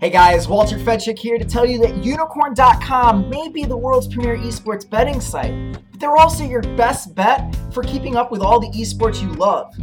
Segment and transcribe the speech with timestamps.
[0.00, 4.36] Hey guys, Walter Fedczuk here to tell you that unikrn.com may be the world's premier
[4.36, 8.68] esports betting site, but they're also your best bet for keeping up with all the
[8.68, 9.74] esports you love.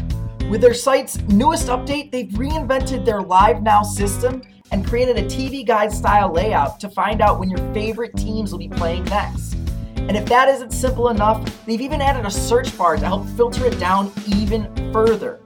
[0.50, 5.68] With their site's newest update, they've reinvented their Live Now system and created a TV
[5.68, 9.56] guide style layout to find out when your favorite teams will be playing next.
[9.98, 13.66] And if that isn't simple enough, they've even added a search bar to help filter
[13.66, 15.42] it down even further.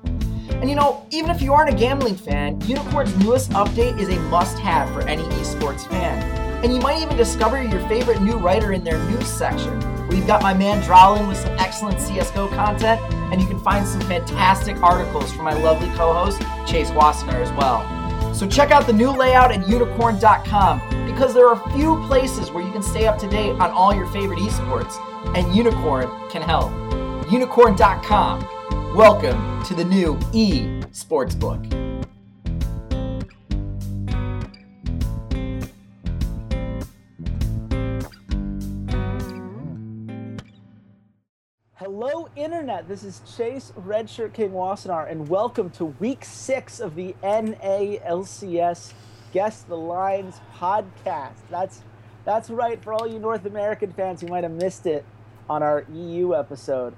[0.60, 4.20] And you know, even if you aren't a gambling fan, Unikrn's newest update is a
[4.24, 6.21] must have for any esports fan.
[6.66, 9.80] And you might even discover your favorite new writer in their news section.
[10.10, 13.00] We've got my man Drowlin with some excellent CSGO content,
[13.32, 17.52] and you can find some fantastic articles from my lovely co host, Chase Wassenar, as
[17.54, 18.33] well.
[18.33, 22.66] So check out the new layout at unikrn.com because there are a few places where
[22.66, 24.97] you can stay up to date on all your favorite esports,
[25.38, 26.69] and Unikrn can help.
[27.30, 28.58] Unikrn.com
[28.96, 30.61] Welcome to the new E
[30.92, 31.64] Sportsbook.
[41.75, 42.88] Hello, Internet.
[42.88, 48.94] This is Chase Redshirt King Wassenar, and welcome to week six of the NALCS
[49.31, 51.35] Guess the Lines podcast.
[51.52, 51.83] That's
[52.25, 55.06] that's right for all you North American fans who might have missed it
[55.47, 56.95] on our EU episode.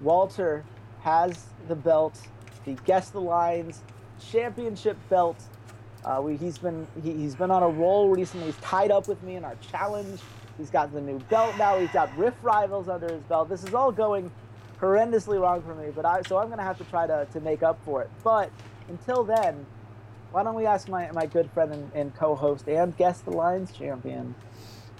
[0.00, 0.64] Walter
[1.04, 2.18] has the belt,
[2.64, 3.82] the Guess the Lines
[4.30, 5.36] championship belt.
[6.04, 8.46] Uh, we, he's been he, has been on a roll recently.
[8.46, 10.20] He's tied up with me in our challenge.
[10.56, 11.78] He's got the new belt now.
[11.78, 13.48] He's got Rift Rivals under his belt.
[13.48, 14.30] This is all going
[14.80, 17.62] horrendously wrong for me, but I so I'm gonna have to try to, to make
[17.62, 18.10] up for it.
[18.22, 18.50] But
[18.88, 19.66] until then,
[20.32, 23.72] why don't we ask my, my good friend and, and co-host and Guess the Lines
[23.72, 24.34] champion,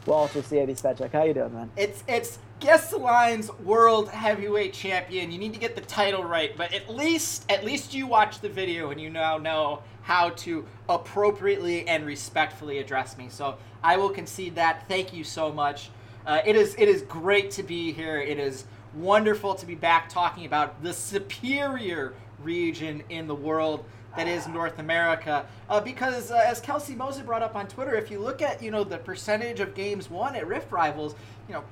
[0.07, 1.13] Walter Ceades Fedczuk.
[1.13, 1.71] How you doing, man?
[1.77, 5.31] It's it's Guess the Lines World Heavyweight Champion.
[5.31, 8.49] You need to get the title right, but at least at least you watch the
[8.49, 13.29] video and you now know how to appropriately and respectfully address me.
[13.29, 14.87] So I will concede that.
[14.89, 15.91] Thank you so much.
[16.27, 18.21] Uh, it is it is great to be here.
[18.21, 18.65] It is
[18.95, 23.85] wonderful to be back talking about the superior region in the world
[24.17, 25.47] that is North America.
[25.69, 28.71] Uh, because uh, as Kelsey Moser brought up on Twitter, if you look at you
[28.71, 31.15] know the percentage of games won at Rift Rivals,
[31.49, 31.65] you know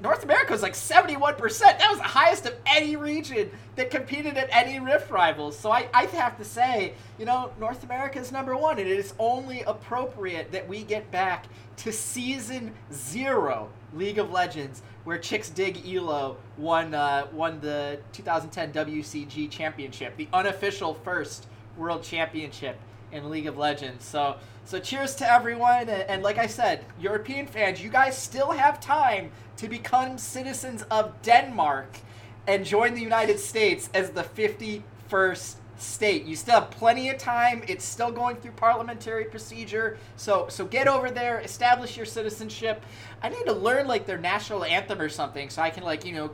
[0.00, 1.36] North America was like 71%.
[1.60, 5.58] That was the highest of any region that competed at any Rift Rivals.
[5.58, 8.98] So I, I have to say, you know, North America is number one, and it
[8.98, 11.46] is only appropriate that we get back
[11.78, 18.72] to season zero League of Legends, where Chicks Dig Elo won, uh, won the 2010
[18.72, 21.46] WCG Championship, the unofficial first
[21.80, 22.78] World Championship
[23.10, 24.04] in League of Legends.
[24.04, 28.52] So, so cheers to everyone, and, and like I said, European fans, you guys still
[28.52, 31.98] have time to become citizens of Denmark
[32.46, 36.24] and join the United States as the 51st state.
[36.26, 37.62] You still have plenty of time.
[37.66, 39.96] It's still going through parliamentary procedure.
[40.16, 42.84] So so get over there, establish your citizenship.
[43.22, 46.12] I need to learn like their national anthem or something so I can like, you
[46.12, 46.30] know,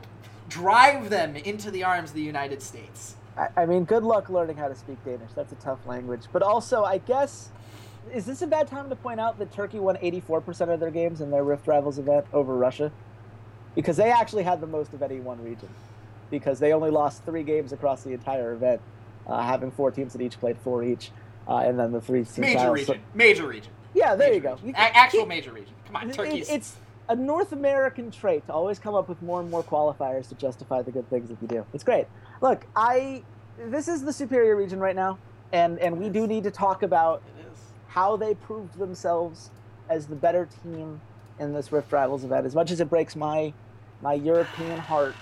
[0.49, 3.15] drive them into the arms of the United States.
[3.37, 5.31] I, I mean, good luck learning how to speak Danish.
[5.35, 6.21] That's a tough language.
[6.33, 7.49] But also, I guess
[8.13, 11.21] is this a bad time to point out that Turkey won 84% of their games
[11.21, 12.91] in their Rift Rivals event over Russia?
[13.77, 15.69] because they actually had the most of any one region
[16.31, 18.81] because they only lost three games across the entire event,
[19.27, 21.11] uh, having four teams that each played four each,
[21.47, 23.71] uh, and then the three major region, so, major region.
[23.93, 24.59] Yeah, there major you go.
[24.65, 25.75] You, a- actual major region.
[25.85, 26.49] Come on, Turkey's.
[26.49, 26.75] It, it's
[27.07, 30.81] a North American trait to always come up with more and more qualifiers to justify
[30.81, 31.63] the good things that you do.
[31.71, 32.07] It's great.
[32.41, 33.23] Look, I
[33.57, 35.17] this is the superior region right now,
[35.51, 37.23] and and we do need to talk about
[37.87, 39.49] how they proved themselves
[39.89, 41.01] as the better team
[41.39, 42.45] in this Rift Rivals event.
[42.45, 43.53] As much as it breaks my
[44.01, 45.15] my European heart.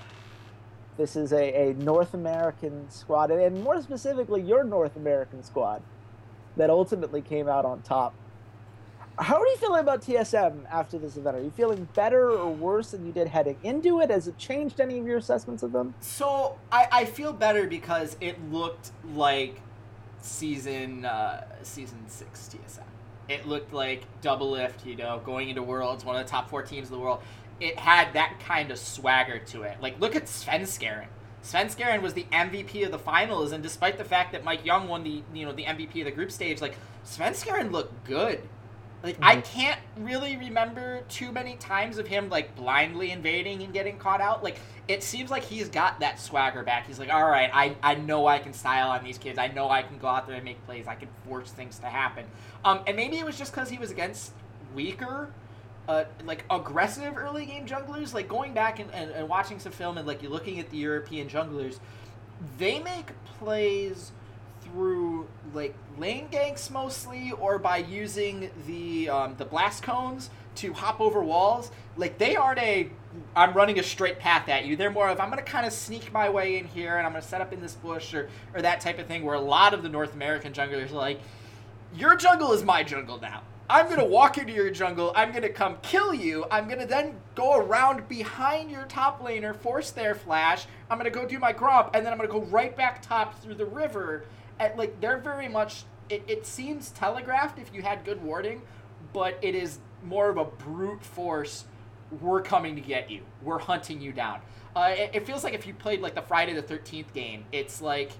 [0.98, 5.82] This is a, a North American squad, and more specifically, your North American squad
[6.56, 8.14] that ultimately came out on top.
[9.18, 11.38] How are you feeling about TSM after this event?
[11.38, 14.10] Are you feeling better or worse than you did heading into it?
[14.10, 15.94] Has it changed any of your assessments of them?
[16.02, 19.62] So I, I feel better because it looked like
[20.22, 22.84] season uh, season six TSM.
[23.30, 26.90] It looked like Doublelift, you know, going into Worlds, one of the top four teams
[26.90, 27.22] in the world
[27.60, 29.78] it had that kind of swagger to it.
[29.82, 31.08] Like, look at Svenskeren.
[31.44, 35.04] Svenskeren was the MVP of the finals, and despite the fact that Mike Yeung won
[35.04, 38.42] the you know the MVP of the group stage, like Sven Svenskeren looked good.
[39.06, 39.24] Like mm-hmm.
[39.24, 44.20] I can't really remember too many times of him like blindly invading and getting caught
[44.20, 44.44] out.
[44.44, 46.88] Like it seems like he's got that swagger back.
[46.88, 49.38] He's like, all right, I, I know I can style on these kids.
[49.38, 50.88] I know I can go out there and make plays.
[50.88, 52.26] I can force things to happen.
[52.64, 54.32] Um, and maybe it was just because he was against
[54.74, 55.30] weaker
[55.88, 60.00] uh, like aggressive early game junglers, like going back and, and, and, watching some film
[60.00, 61.78] and like you're looking at the European junglers,
[62.58, 64.12] they make plays
[64.76, 71.00] through like lane ganks mostly, or by using the um, the blast cones to hop
[71.00, 71.72] over walls.
[71.96, 72.90] Like they aren't a
[73.36, 74.76] I'm running a straight path at you.
[74.76, 77.24] They're more of I'm gonna kind of sneak my way in here and I'm gonna
[77.24, 79.24] set up in this bush or or that type of thing.
[79.24, 81.22] Where a lot of the North American junglers are like,
[81.96, 83.44] your jungle is my jungle now.
[83.70, 85.14] I'm gonna walk into your jungle.
[85.16, 86.46] I'm gonna come kill you.
[86.52, 90.66] I'm gonna then go around behind your top laner, force their flash.
[90.90, 93.56] I'm gonna go do my gromp, and then I'm gonna go right back top through
[93.56, 94.26] the river.
[94.60, 95.84] And like they're very much.
[96.10, 98.62] It, it seems telegraphed if you had good warding,
[99.12, 101.66] but it is more of a brute force.
[102.22, 103.22] We're coming to get you.
[103.42, 104.40] We're hunting you down.
[104.76, 107.82] Uh, it, it feels like if you played like the Friday the Thirteenth game, it's
[107.82, 108.12] like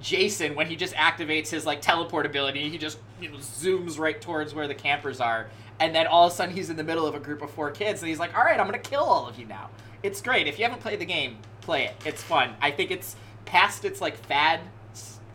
[0.00, 4.20] Jason when he just activates his like teleport ability, he just you know zooms right
[4.20, 5.48] towards where the campers are,
[5.80, 7.70] and then all of a sudden he's in the middle of a group of four
[7.70, 9.70] kids, and he's like, "All right, I'm gonna kill all of you now."
[10.02, 10.46] It's great.
[10.46, 11.94] If you haven't played the game, play it.
[12.04, 12.54] It's fun.
[12.60, 14.60] I think it's past its like fad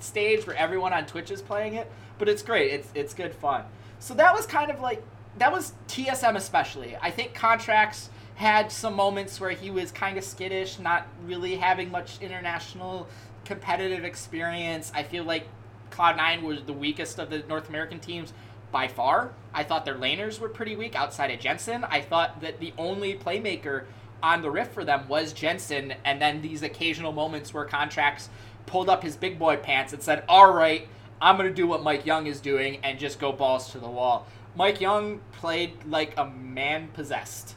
[0.03, 2.71] stage where everyone on Twitch is playing it, but it's great.
[2.71, 3.63] It's it's good fun.
[3.99, 5.03] So that was kind of like
[5.37, 6.95] that was TSM especially.
[7.01, 11.91] I think Contractz had some moments where he was kind of skittish, not really having
[11.91, 13.07] much international
[13.45, 14.91] competitive experience.
[14.95, 15.47] I feel like
[15.91, 18.33] Cloud9 was the weakest of the North American teams
[18.71, 19.33] by far.
[19.53, 21.83] I thought their laners were pretty weak outside of Jensen.
[21.83, 23.85] I thought that the only playmaker
[24.23, 28.29] on the Rift for them was Jensen, and then these occasional moments where Contractz
[28.65, 30.87] pulled up his big boy pants and said, All right,
[31.21, 33.89] I'm going to do what Mike Yeung is doing and just go balls to the
[33.89, 34.27] wall.
[34.55, 37.55] Mike Yeung played like a man possessed.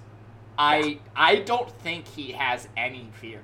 [0.59, 3.43] I I don't think he has any fear.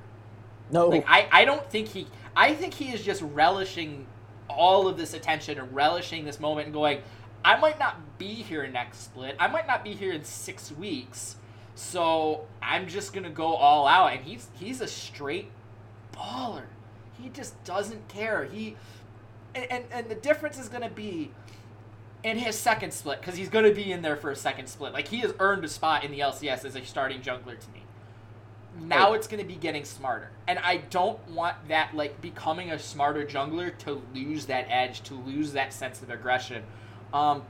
[0.71, 4.07] No, Like I, I don't think he I think he is just relishing
[4.49, 7.03] all of this attention and relishing this moment and going,
[7.45, 9.37] I might not be here next split.
[9.39, 11.37] I might not be here in six weeks.
[11.75, 15.51] So I'm just gonna go all out and he's he's a straight
[16.13, 16.65] baller.
[17.23, 18.45] He just doesn't care.
[18.45, 18.77] He
[19.55, 21.31] and, and, and the difference is gonna be
[22.23, 24.93] in his second split, because he's gonna be in there for a second split.
[24.93, 27.83] Like he has earned a spot in the LCS as a starting jungler to me
[28.81, 29.17] now Right.
[29.17, 33.25] it's going to be getting smarter and i don't want that like becoming a smarter
[33.25, 36.63] jungler to lose that edge to lose that sense of aggression
[37.13, 37.43] um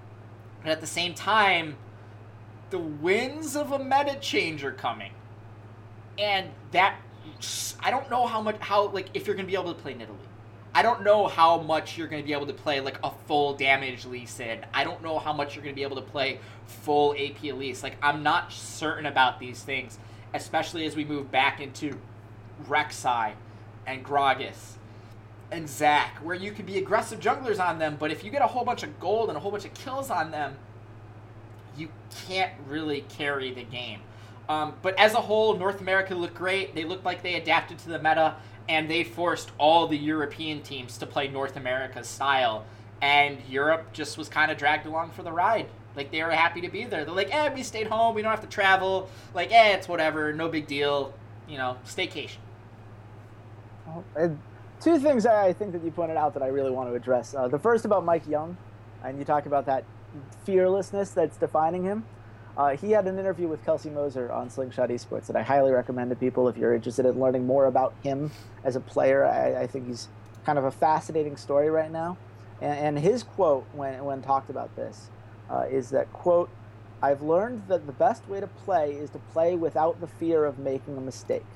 [0.62, 1.76] but at the same time
[2.70, 5.12] the winds of a meta change are coming
[6.19, 6.96] and that
[7.80, 10.28] i don't know how much how like if you're to be able to play nidalee
[10.74, 13.54] I don't know how much you're going to be able to play like a full
[13.54, 14.26] damage Lee.
[14.72, 17.82] I don't know how much you're going to be able to play full AP Elise.
[17.82, 19.98] Like I'm not certain about these things,
[20.32, 21.98] especially as we move back into
[22.66, 23.34] Rek'Sai
[23.86, 24.76] and Gragas
[25.50, 28.46] and Zac, where you can be aggressive junglers on them, but if you get a
[28.46, 30.56] whole bunch of gold and a whole bunch of kills on them,
[31.76, 31.88] you
[32.26, 34.00] can't really carry the game.
[34.49, 36.75] Um, but as a whole, North America looked great.
[36.75, 38.37] They looked like they adapted to the meta,
[38.69, 42.65] and they forced all the European teams to play North America's style.
[43.00, 45.69] And Europe just was kind of dragged along for the ride.
[45.97, 47.05] Like they were happy to be there.
[47.05, 48.15] They're like, "Eh, we stayed home.
[48.15, 49.09] We don't have to travel.
[49.35, 50.33] Like, eh, it's whatever.
[50.33, 51.12] No big deal.
[51.49, 52.39] You know, staycation."
[54.17, 54.39] And
[54.81, 57.35] two things I think that you pointed out that I really want to address.
[57.35, 58.56] Uh, the first about Mike Yeung,
[59.05, 59.85] and you talk about that
[60.44, 62.05] fearlessness that's defining him.
[62.56, 66.10] Uh, he had an interview with Kelsey Moser on Slingshot Esports that I highly recommend
[66.10, 68.31] to people if you're interested in learning more about him
[68.62, 69.25] as a player.
[69.25, 70.08] I, I think he's
[70.44, 72.19] kind of a fascinating story right now.
[72.60, 75.08] And, and his quote when, when talked about this
[75.50, 76.50] uh, is that, quote,
[77.03, 80.58] I've learned that the best way to play is to play without the fear of
[80.58, 81.46] making a mistake.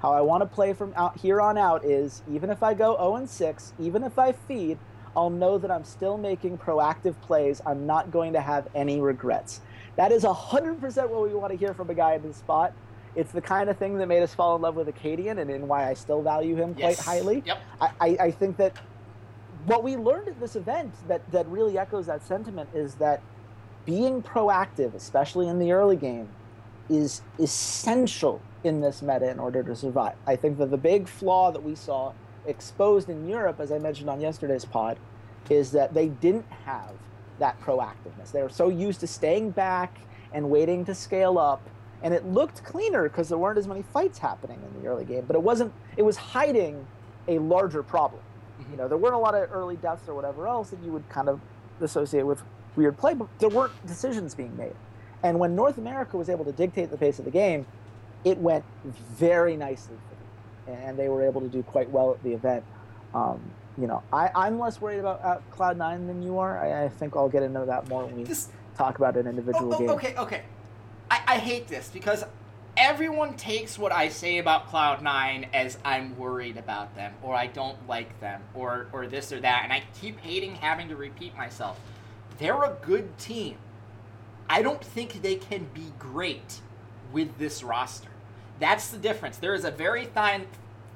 [0.00, 2.96] How I want to play from out here on out is even if I go
[2.96, 4.78] 0 and 6, even if I feed,
[5.16, 7.60] I'll know that I'm still making proactive plays.
[7.66, 9.60] I'm not going to have any regrets.
[9.96, 12.72] That is 100% what we want to hear from a guy in this spot.
[13.14, 15.68] It's the kind of thing that made us fall in love with Akaadian and, in
[15.68, 17.42] why I still value him quite highly.
[17.46, 17.58] Yep.
[17.80, 18.76] I, I, I think that
[19.66, 23.22] what we learned at this event that, that really echoes that sentiment is that
[23.86, 26.28] being proactive, especially in the early game,
[26.88, 30.16] is essential in this meta in order to survive.
[30.26, 32.12] I think that the big flaw that we saw
[32.46, 34.98] exposed in Europe, as I mentioned on yesterday's pod,
[35.50, 36.94] is that they didn't have
[37.38, 38.32] that proactiveness.
[38.32, 39.98] They were so used to staying back
[40.32, 41.62] and waiting to scale up,
[42.02, 45.24] and it looked cleaner because there weren't as many fights happening in the early game.
[45.26, 45.72] But it wasn't.
[45.96, 46.86] It was hiding
[47.28, 48.22] a larger problem.
[48.70, 51.08] You know, there weren't a lot of early deaths or whatever else that you would
[51.08, 51.40] kind of
[51.80, 52.42] associate with
[52.76, 54.74] weird play, but there weren't decisions being made.
[55.22, 57.66] And when North America was able to dictate the pace of the game,
[58.24, 62.22] it went very nicely for them, and they were able to do quite well at
[62.22, 62.64] the event.
[63.14, 63.40] Um,
[63.78, 66.58] you know, I, I'm less worried about uh, Cloud Nine than you are.
[66.58, 69.72] I, I think I'll get into that more when we This talk about an individual
[69.72, 69.90] Oh, oh, game.
[69.90, 70.42] Okay, okay.
[71.10, 72.24] I, I hate this because
[72.76, 77.86] everyone takes what I say about Cloud9 as I'm worried about them or I don't
[77.88, 81.78] like them or or this or that and I keep hating having to repeat myself.
[82.38, 83.56] They're a good team.
[84.48, 86.60] I don't think they can be great
[87.12, 88.10] with this roster.
[88.58, 89.36] That's the difference.
[89.36, 90.46] There is a very fine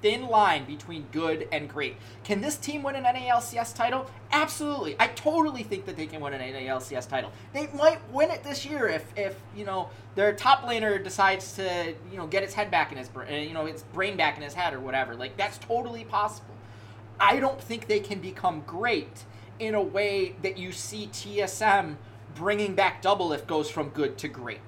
[0.00, 1.96] thin line between good and great.
[2.24, 4.10] Can this team win an NALCS title?
[4.32, 4.96] Absolutely.
[4.98, 7.32] I totally think that they can win an NALCS title.
[7.52, 11.94] They might win it this year if, if you know their top laner decides to
[12.10, 14.42] you know get his head back in his brain, you know his brain back in
[14.42, 15.14] his head or whatever.
[15.14, 16.54] Like that's totally possible.
[17.20, 19.24] I don't think they can become great
[19.58, 21.96] in a way that you see TSM
[22.34, 24.60] bringing back Doublelift goes from good to great.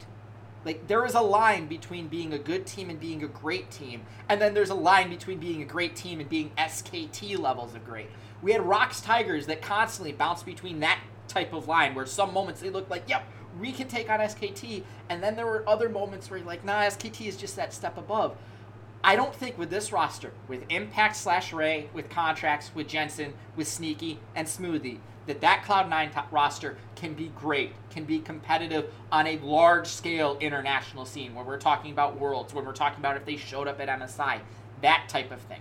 [0.64, 4.02] Like there is a line between being a good team and being a great team,
[4.28, 7.84] and then there's a line between being a great team and being SKT levels of
[7.84, 8.08] great.
[8.42, 12.60] We had ROX Tigers that constantly bounced between that type of line, where some moments
[12.60, 13.24] they looked like, yep,
[13.58, 16.82] we can take on SKT, and then there were other moments where you're like, nah,
[16.82, 18.36] SKT is just that step above.
[19.02, 23.66] I don't think with this roster, with Impact slash Ray, with Contractz, with Jensen, with
[23.66, 24.98] Sneaky and Smoothie,
[25.30, 31.04] that that Cloud9 roster can be great, can be competitive on a large scale international
[31.04, 33.88] scene when we're talking about worlds, when we're talking about if they showed up at
[33.88, 34.40] MSI,
[34.82, 35.60] that type of thing.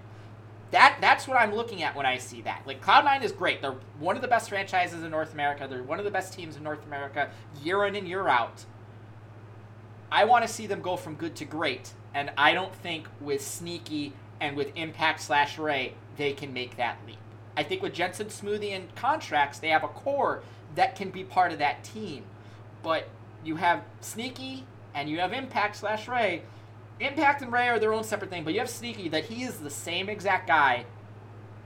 [0.71, 2.63] That that's what I'm looking at when I see that.
[2.65, 3.61] Like Cloud9 is great.
[3.61, 5.67] They're one of the best franchises in North America.
[5.69, 7.29] They're one of the best teams in North America
[7.63, 8.65] year in and year out.
[10.11, 13.45] I want to see them go from good to great, and I don't think with
[13.45, 17.18] Sneaky and with Impact slash Ray they can make that leap.
[17.59, 20.43] I think with Jensen Smoothie and Contractz, they have a core
[20.75, 22.23] that can be part of that team.
[22.81, 23.09] But
[23.43, 26.43] you have Sneaky and you have Impact slash Ray.
[27.01, 29.57] Impact and Ray are their own separate thing, but you have Sneaky that he is
[29.57, 30.85] the same exact guy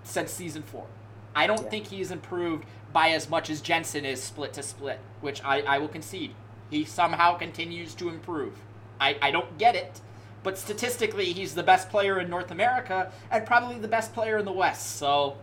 [0.02, 0.88] since season four.
[1.36, 1.70] I don't yeah.
[1.70, 5.78] think he's improved by as much as Jensen is split to split, which I, I
[5.78, 6.34] will concede.
[6.72, 8.58] He somehow continues to improve.
[9.00, 10.02] I, I don't get it,
[10.42, 14.46] but statistically, he's the best player in North America and probably the best player in
[14.46, 14.98] the West.
[14.98, 15.38] So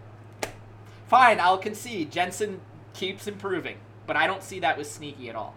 [1.11, 2.12] fine, I'll concede.
[2.12, 2.61] Jensen
[2.95, 3.76] keeps improving,
[4.07, 5.55] but I don't see that with Sneaky at all.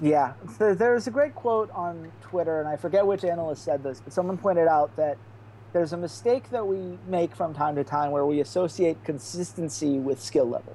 [0.00, 4.14] Yeah, there's a great quote on Twitter, and I forget which analyst said this, but
[4.14, 5.18] someone pointed out that
[5.74, 10.22] there's a mistake that we make from time to time where we associate consistency with
[10.22, 10.74] skill level.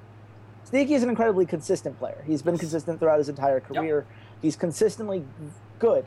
[0.65, 2.23] Sneaky is an incredibly consistent player.
[2.27, 4.05] He's been consistent throughout his entire career.
[4.07, 4.17] Yep.
[4.41, 5.25] He's consistently
[5.79, 6.05] good.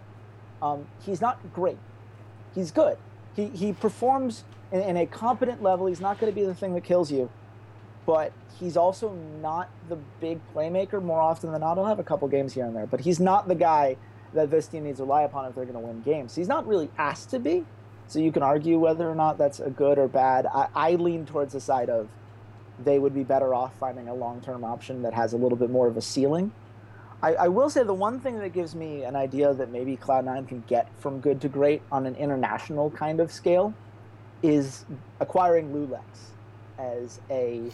[0.62, 1.78] Um, he's not great.
[2.54, 2.99] He's good.
[3.35, 5.87] He, he performs in, in a competent level.
[5.87, 7.30] He's not going to be the thing that kills you
[8.08, 9.12] but he's also
[9.42, 11.02] not the big playmaker.
[11.02, 13.48] More often than not, he'll have a couple games here and there, but he's not
[13.48, 13.98] the guy
[14.32, 16.34] that this team needs to rely upon if they're going to win games.
[16.34, 17.66] He's not really asked to be,
[18.06, 20.46] so you can argue whether or not that's a good or bad.
[20.46, 22.08] I, I lean towards the side of
[22.82, 25.86] they would be better off finding a long-term option that has a little bit more
[25.86, 26.50] of a ceiling.
[27.22, 30.48] I, I, will say the one thing that gives me an idea that maybe Cloud9
[30.48, 33.74] can get from good to great on an international kind of scale
[34.42, 34.86] is
[35.20, 36.00] acquiring Lulex
[36.78, 37.70] as a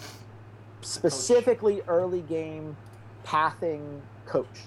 [0.84, 1.84] specifically coach.
[1.88, 2.76] early game
[3.24, 4.66] pathing coach.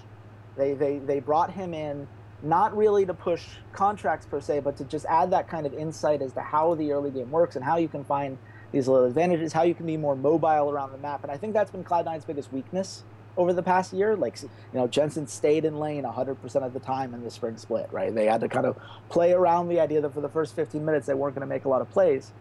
[0.56, 2.08] They, they, they brought him in
[2.42, 6.22] not really to push Contractz per se, but to just add that kind of insight
[6.22, 8.38] as to how the early game works and how you can find
[8.72, 11.22] these little advantages, how you can be more mobile around the map.
[11.22, 13.02] And I think that's been Cloud9's biggest weakness
[13.36, 14.14] over the past year.
[14.14, 17.88] Like, you know, Jensen stayed in lane 100% of the time in the spring split,
[17.90, 18.14] right?
[18.14, 18.76] They had to kind of
[19.08, 21.64] play around the idea that for the first 15 minutes they weren't going to make
[21.64, 22.32] a lot of plays.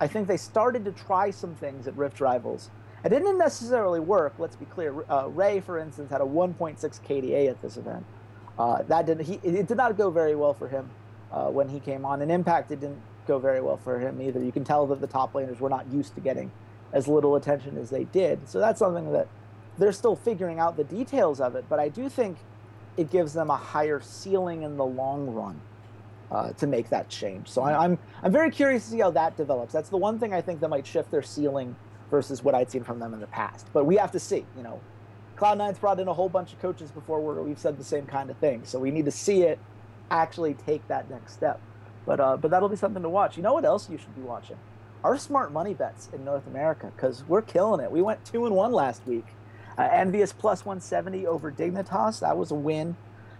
[0.00, 2.70] I think they started to try some things at Rift Rivals
[3.04, 4.34] it didn't necessarily work.
[4.38, 5.04] Let's be clear.
[5.10, 8.04] Uh, Ray, for instance, had a 1.6 KDA at this event.
[8.58, 10.88] Uh, that did he it did not go very well for him
[11.32, 12.22] uh, when he came on.
[12.22, 14.42] And Impact it didn't go very well for him either.
[14.42, 16.50] You can tell that the top laners were not used to getting
[16.92, 18.48] as little attention as they did.
[18.48, 19.28] So that's something that
[19.76, 21.64] they're still figuring out the details of it.
[21.68, 22.38] But I do think
[22.96, 25.60] it gives them a higher ceiling in the long run.
[26.30, 29.36] Uh, to make that change, so I, I'm I'm very curious to see how that
[29.36, 29.72] develops.
[29.72, 31.76] That's the one thing I think that might shift their ceiling
[32.10, 33.66] versus what I'd seen from them in the past.
[33.72, 34.44] But we have to see.
[34.56, 34.80] You know,
[35.36, 38.30] Cloud9's brought in a whole bunch of coaches before where we've said the same kind
[38.30, 38.62] of thing.
[38.64, 39.58] So we need to see it
[40.10, 41.60] actually take that next step.
[42.06, 43.36] But uh, but that'll be something to watch.
[43.36, 44.56] You know what else you should be watching?
[45.02, 47.90] Our smart money bets in North America because we're killing it.
[47.90, 49.26] We went two and one last week.
[49.76, 52.20] Uh, EnVyUs plus 170 over Dignitas.
[52.20, 52.96] That was a win.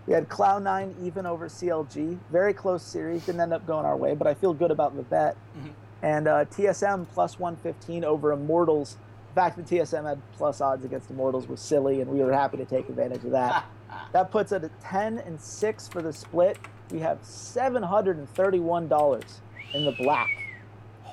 [0.06, 2.18] We had Cloud9 even over CLG.
[2.30, 3.24] Very close series.
[3.24, 5.36] Didn't end up going our way, but I feel good about the bet.
[5.56, 5.68] Mm-hmm.
[6.04, 8.98] And uh, TSM plus 115 over Immortals.
[9.28, 12.58] The fact that TSM had plus odds against Immortals was silly, and we were happy
[12.58, 13.64] to take advantage of that.
[14.12, 16.58] that puts it at 10 and 6 for the split.
[16.90, 19.24] We have $731
[19.72, 20.28] in the black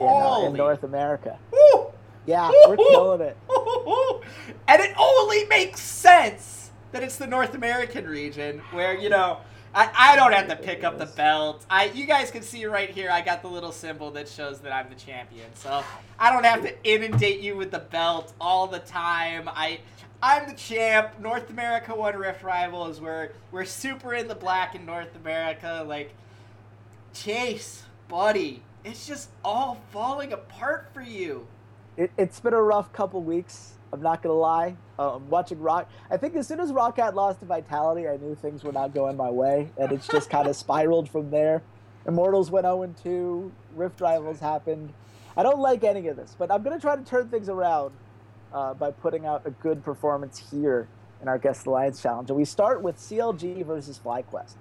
[0.02, 1.40] in, uh, in North America.
[1.52, 1.94] Woo!
[2.26, 3.38] Yeah, we're killing it.
[4.68, 9.38] And it only makes sense that it's the North American region where, you know,
[9.74, 11.66] I, I don't have to pick up the belt.
[11.70, 13.10] I you guys can see right here.
[13.10, 15.48] I got the little symbol that shows that I'm the champion.
[15.54, 15.84] So
[16.20, 19.48] I don't have to inundate you with the belt all the time.
[19.48, 19.80] I
[20.22, 21.20] I'm the champ.
[21.20, 23.00] North America One Rift Rivals.
[23.00, 25.84] We're we're super in the black in North America.
[25.88, 26.14] Like
[27.14, 31.48] Chase, buddy, it's just all falling apart for you.
[31.98, 33.74] It, has been a rough couple weeks.
[33.94, 34.76] I'm not gonna lie.
[34.98, 38.64] Um, watching Rock, I think as soon as Roccat lost to Vitality, I knew things
[38.64, 41.62] were not going my way, and it's just kind of spiraled from there.
[42.08, 43.52] Immortals went 0 2.
[43.76, 44.94] Rift Rivals happened.
[45.36, 47.94] I don't like any of this, but I'm gonna try to turn things around
[48.54, 50.88] uh, by putting out a good performance here
[51.22, 52.30] in our Guess the Lines challenge.
[52.30, 54.56] And we start with CLG versus FlyQuest.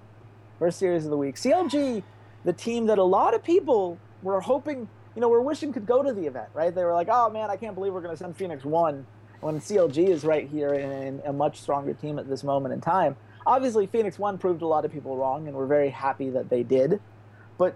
[0.59, 1.35] First series of the week.
[1.35, 2.03] CLG,
[2.45, 6.03] the team that a lot of people were hoping, you know, were wishing could go
[6.03, 6.73] to the event, right?
[6.73, 9.05] They were like, oh man, I can't believe we're going to send Phoenix One
[9.41, 13.15] when CLG is right here in a much stronger team at this moment in time.
[13.45, 16.63] Obviously, Phoenix One proved a lot of people wrong, and we're very happy that they
[16.63, 16.99] did.
[17.57, 17.75] But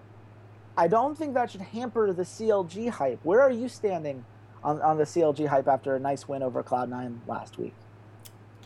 [0.77, 3.19] I don't think that should hamper the CLG hype.
[3.23, 4.25] Where are you standing
[4.65, 7.75] on, on the CLG hype after a nice win over Cloud9 last week.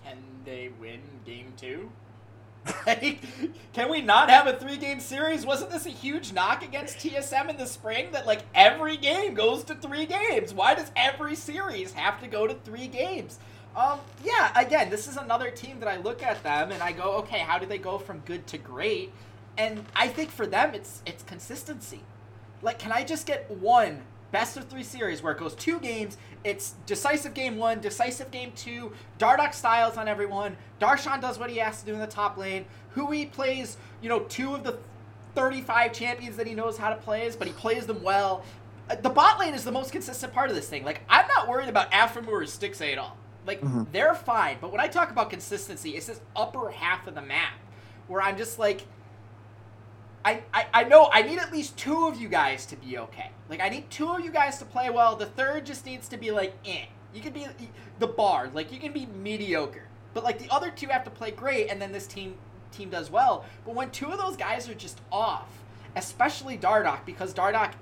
[0.03, 1.91] Can they win game two?
[3.73, 5.45] can we not have a three game series?
[5.45, 9.63] Wasn't this a huge knock against TSM in the spring that like every game goes
[9.65, 10.53] to three games?
[10.53, 13.39] Why does every series have to go to three games?
[13.75, 17.13] Um, yeah, again, this is another team that I look at them and I go,
[17.17, 19.11] okay, how do they go from good to great?
[19.57, 22.01] And I think for them it's it's consistency.
[22.61, 26.17] Like, can I just get one best of three series where it goes two games.
[26.43, 28.93] It's decisive game one, decisive game two.
[29.17, 30.57] Dardoch styles on everyone.
[30.79, 32.65] Darshan does what he has to do in the top lane.
[32.95, 34.77] Huhi plays, you know, two of the
[35.35, 38.43] 35 champions that he knows how to play, but he plays them well.
[38.89, 40.83] Uh, the bot lane is the most consistent part of this thing.
[40.83, 43.17] Like, I'm not worried about Aphromoo or Stixxay at all.
[43.45, 43.83] Like, mm-hmm.
[43.91, 44.57] they're fine.
[44.59, 47.53] But when I talk about consistency, it's this upper half of the map
[48.07, 48.85] where I'm just like,
[50.25, 53.31] I, I, I know I need at least two of you guys to be okay.
[53.49, 55.15] Like I need two of you guys to play well.
[55.15, 56.85] The third just needs to be like, eh.
[57.13, 57.47] You can be
[57.97, 61.31] the bar, like you can be mediocre, but like the other two have to play
[61.31, 62.35] great, and then this team
[62.71, 63.45] team does well.
[63.65, 65.47] But when two of those guys are just off,
[65.95, 67.73] especially Dardoch, because Dardoch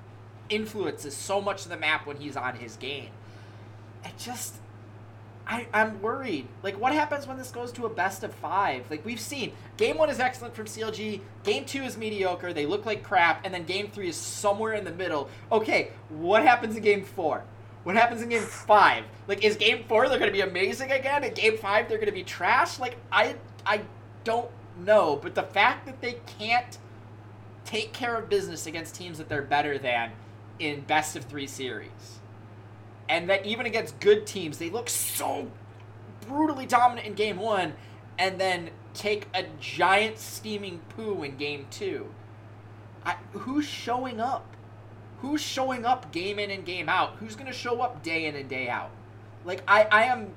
[0.50, 3.10] influences so much of the map when he's on his game,
[4.06, 4.56] it just
[5.48, 6.48] I, I'm worried.
[6.62, 8.90] Like, what happens when this goes to a best of five?
[8.92, 12.86] Like, we've seen game one is excellent from CLG, game two is mediocre, they look
[12.86, 15.30] like crap, and then game three is somewhere in the middle.
[15.52, 17.44] Okay, what happens in game four?
[17.84, 19.06] What happens in game five?
[19.28, 21.24] Like, is game four they're going to be amazing again?
[21.24, 22.80] In game five they're going to be trash?
[22.80, 23.82] Like, I, I
[24.26, 24.52] don't
[24.84, 25.16] know.
[25.16, 26.78] But the fact that they can't
[27.64, 30.12] take care of business against teams that they're better than
[30.60, 32.17] in best of three series
[33.10, 35.50] and that even against good teams, they look so
[36.28, 37.74] brutally dominant in game one,
[38.20, 42.14] and then take a giant steaming poo in game two.
[43.06, 44.56] I, who's showing up?
[45.22, 47.16] Who's showing up game in and game out?
[47.20, 48.92] Who's gonna show up day in and day out?
[49.46, 50.34] Like I, I am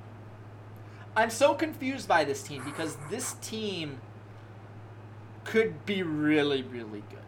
[1.15, 3.99] I'm so confused by this team because this team
[5.43, 7.19] could be really, really good.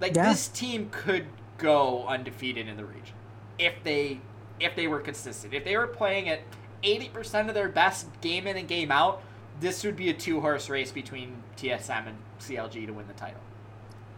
[0.00, 0.28] Like yeah.
[0.30, 1.26] this team could
[1.58, 3.14] go undefeated in the region
[3.58, 4.20] if they
[4.62, 5.54] if they were consistent.
[5.54, 6.40] If they were playing at
[6.82, 9.22] 80% of their best game in and game out,
[9.60, 13.40] this would be a two horse race between TSM and CLG to win the title.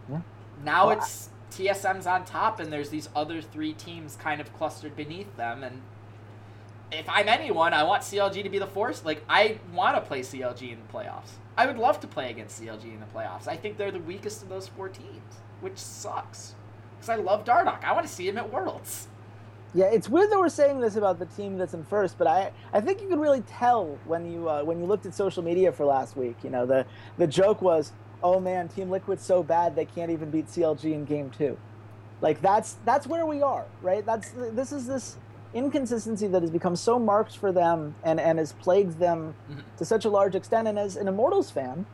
[0.09, 0.21] Yeah.
[0.63, 4.95] Now well, it's TSM's on top, and there's these other three teams kind of clustered
[4.95, 5.63] beneath them.
[5.63, 5.81] And
[6.91, 9.05] if I'm anyone, I want CLG to be the force.
[9.05, 11.31] Like, I want to play CLG in the playoffs.
[11.57, 13.47] I would love to play against CLG in the playoffs.
[13.47, 16.55] I think they're the weakest of those four teams, which sucks.
[16.95, 17.83] Because I love Dardoch.
[17.83, 19.07] I want to see him at Worlds.
[19.75, 22.53] Yeah, it's weird that we're saying this about the team that's in first, but I,
[22.71, 25.73] I think you could really tell when you uh, when you looked at social media
[25.73, 26.37] for last week.
[26.43, 26.85] You know, the
[27.17, 27.91] the joke was,
[28.23, 31.57] "Oh man, Team Liquid's so bad they can't even beat CLG in Game Two.
[32.21, 34.05] Like that's that's where we are, right?
[34.05, 35.17] That's this is this
[35.53, 39.59] inconsistency that has become so marked for them and and has plagued them mm-hmm.
[39.77, 40.69] to such a large extent.
[40.69, 41.85] And as an Immortals fan,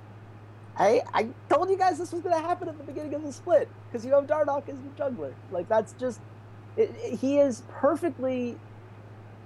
[0.77, 3.33] I I told you guys this was going to happen at the beginning of the
[3.33, 5.33] split because you have Dardoch as your jungler.
[5.51, 6.19] Like that's just
[6.75, 8.57] he is perfectly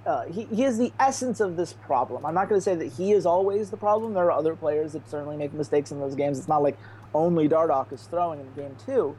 [0.06, 2.24] uh, he, he is the essence of this problem.
[2.24, 4.14] I'm not going to say that he is always the problem.
[4.14, 6.38] There are other players that certainly make mistakes in those games.
[6.38, 6.78] It's not like
[7.12, 9.16] only Dardoch is throwing in game two.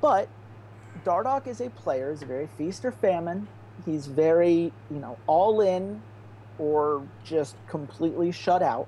[0.00, 0.28] But
[1.04, 3.48] Dardoch is a player, is very feast or famine.
[3.84, 6.00] He's very, you know, all in
[6.58, 8.86] or just completely shut out.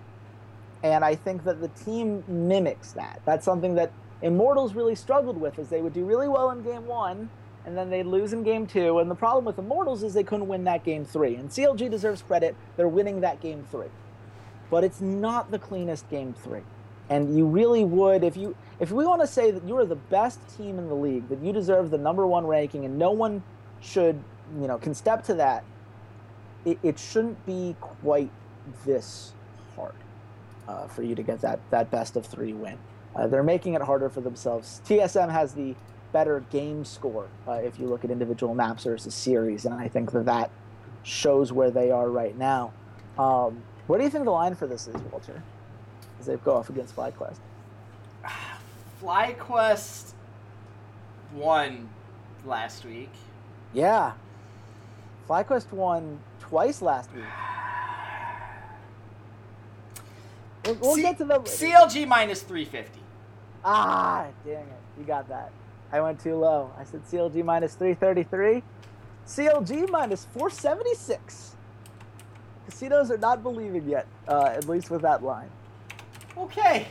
[0.84, 3.20] And I think that the team mimics that.
[3.24, 3.90] That's something that
[4.22, 7.28] Immortals really struggled with, is they would do really well in game one,
[7.66, 9.00] and then they lose in game two.
[9.00, 11.34] And the problem with Immortals is they couldn't win that game three.
[11.34, 12.54] And CLG deserves credit.
[12.76, 13.88] They're winning that game three.
[14.70, 16.62] But it's not the cleanest game three.
[17.10, 19.94] And you really would if you if we want to say that you are the
[19.96, 23.42] best team in the league, that you deserve the number one ranking, and no one
[23.80, 24.20] should
[24.60, 25.64] you know can step to that.
[26.64, 28.30] It, it shouldn't be quite
[28.84, 29.32] this
[29.76, 29.94] hard
[30.66, 32.78] uh, for you to get that that best of three win.
[33.14, 34.80] Uh, they're making it harder for themselves.
[34.84, 35.76] TSM has the
[36.16, 40.12] better game score uh, if you look at individual maps versus series, and I think
[40.12, 40.50] that that
[41.02, 42.72] shows where they are right now.
[43.18, 45.42] Um, what do you think the line for this is, Walter?
[46.18, 47.36] As they go off against FlyQuest.
[49.02, 50.14] FlyQuest
[51.34, 51.90] won
[52.46, 53.10] last week.
[53.74, 54.14] Yeah,
[55.28, 57.24] FlyQuest won twice last week.
[60.64, 63.00] We'll, we'll C- get to the CLG minus 350.
[63.62, 64.66] Ah, dang it.
[64.98, 65.52] You got that.
[65.96, 66.70] I went too low.
[66.78, 68.62] I said CLG minus 333.
[69.26, 71.56] CLG minus 476.
[72.66, 75.48] Casinos are not believing yet, uh, at least with that line.
[76.36, 76.86] Okay.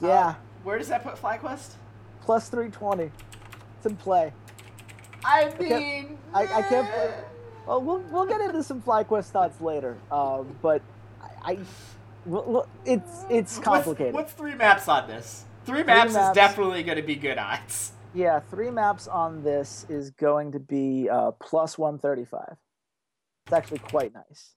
[0.00, 1.74] Yeah, Uh, where does that put FlyQuest?
[2.22, 3.10] plus 320.
[3.76, 4.32] It's in play.
[5.24, 6.88] I can't- mean, I, I can't.
[6.88, 7.10] eh.
[7.66, 9.96] Well, we'll we'll get into some FlyQuest thoughts later.
[10.10, 10.82] Um, but
[11.22, 11.58] I, I
[12.26, 14.14] well, it's it's complicated.
[14.14, 15.44] What's, three maps on this?
[15.64, 16.30] Three maps, maps.
[16.30, 17.91] is definitely going to be good odds.
[18.14, 22.56] Yeah, three maps on this is going to be uh, plus 135.
[23.46, 24.54] It's actually quite nice.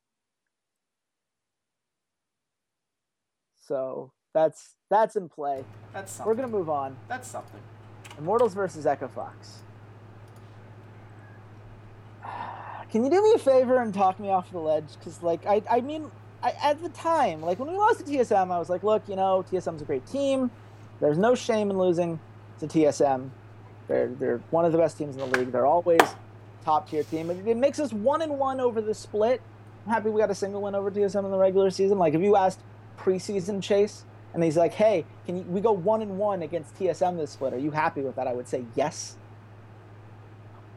[3.65, 5.63] So that's that's in play.
[5.93, 6.29] That's something.
[6.29, 6.97] We're gonna move on.
[7.07, 7.61] That's something.
[8.17, 9.63] Immortals versus Echo Fox.
[12.91, 14.97] Can you do me a favor and talk me off the ledge?
[14.99, 16.11] Because like I I mean
[16.43, 19.15] I, at the time like when we lost to TSM I was like look you
[19.15, 20.51] know TSM's a great team.
[20.99, 22.19] There's no shame in losing
[22.59, 23.31] to TSM.
[23.87, 25.51] They're they're one of the best teams in the league.
[25.51, 26.01] They're always
[26.63, 27.29] top tier team.
[27.29, 29.41] It, makes us one and one over the split.
[29.85, 31.99] I'm happy we got a single win over TSM in the regular season.
[31.99, 32.59] Like if you asked
[32.97, 37.17] preseason Chase and he's like, hey, can you, we go one and one against TSM
[37.17, 37.53] this split?
[37.53, 38.27] Are you happy with that?
[38.27, 39.15] I would say yes.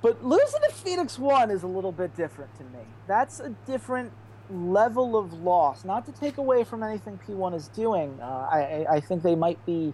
[0.03, 2.85] But losing to Phoenix One is a little bit different to me.
[3.09, 4.13] That's a different
[4.51, 5.85] level of loss.
[5.85, 8.19] Not to take away from anything P1 is doing.
[8.21, 9.93] Uh, I- I think they might be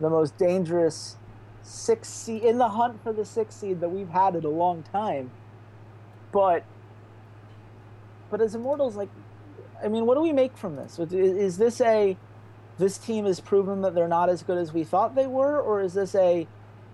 [0.00, 1.16] the most dangerous
[1.62, 4.82] six seed in the hunt for the six seed that we've had in a long
[4.82, 5.30] time.
[6.32, 6.64] But
[8.30, 9.08] but as Immortals, like,
[9.82, 10.98] I mean, what do we make from this?
[10.98, 12.16] Is- Is this a
[12.78, 15.80] this team has proven that they're not as good as we thought they were, or
[15.80, 16.46] is this a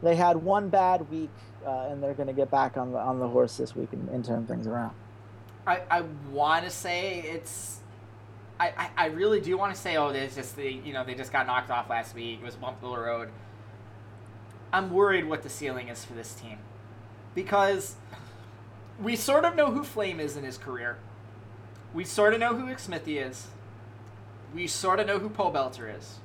[0.03, 1.31] they had one bad week
[1.65, 4.09] uh, and they're going to get back on the on the horse this week and,
[4.09, 4.95] and turn things around?
[5.67, 6.01] I, I
[6.31, 7.81] want to say it's.
[8.61, 11.33] I, I, really do want to say, oh, there's just the you know they just
[11.33, 12.39] got knocked off last week.
[12.41, 13.31] It was a bump the road.
[14.75, 16.59] I'm worried what the ceiling is for this team,
[17.33, 17.95] because
[19.01, 20.99] we sort of know who Flame is in his career.
[21.93, 23.47] We sort of know who Xmithie is.
[24.53, 26.19] We sort of know who Pobelter is.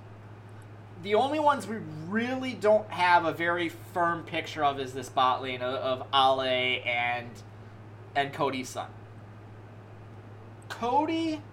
[1.04, 5.44] The only ones we really don't have a very firm picture of is this bot
[5.44, 7.30] lane of, of Olleh and
[8.16, 8.88] and Cody Sun.
[10.70, 11.44] Cody,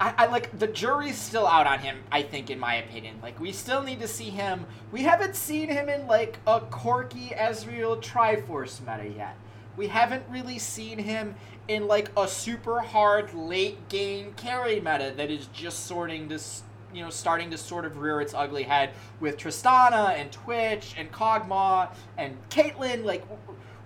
[0.00, 1.98] I, I like the jury's still out on him.
[2.12, 4.66] I think, in my opinion, like we still need to see him.
[4.92, 9.36] We haven't seen him in like a quirky Ezreal Triforce meta yet.
[9.76, 11.34] We haven't really seen him
[11.68, 16.62] in like a super hard late game carry meta that is just sorting to, s-
[16.94, 21.12] you know, starting to sort of rear its ugly head with Tristana and Twitch and
[21.12, 23.04] Kog'Maw and Caitlyn.
[23.04, 23.24] Like,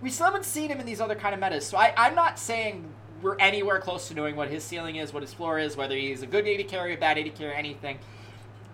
[0.00, 1.66] we still haven't seen him in these other kind of metas.
[1.66, 2.84] So I, I'm not saying
[3.22, 6.22] we're anywhere close to knowing what his ceiling is, what his floor is, whether he's
[6.22, 7.98] a good AD carry, a bad AD carry, anything.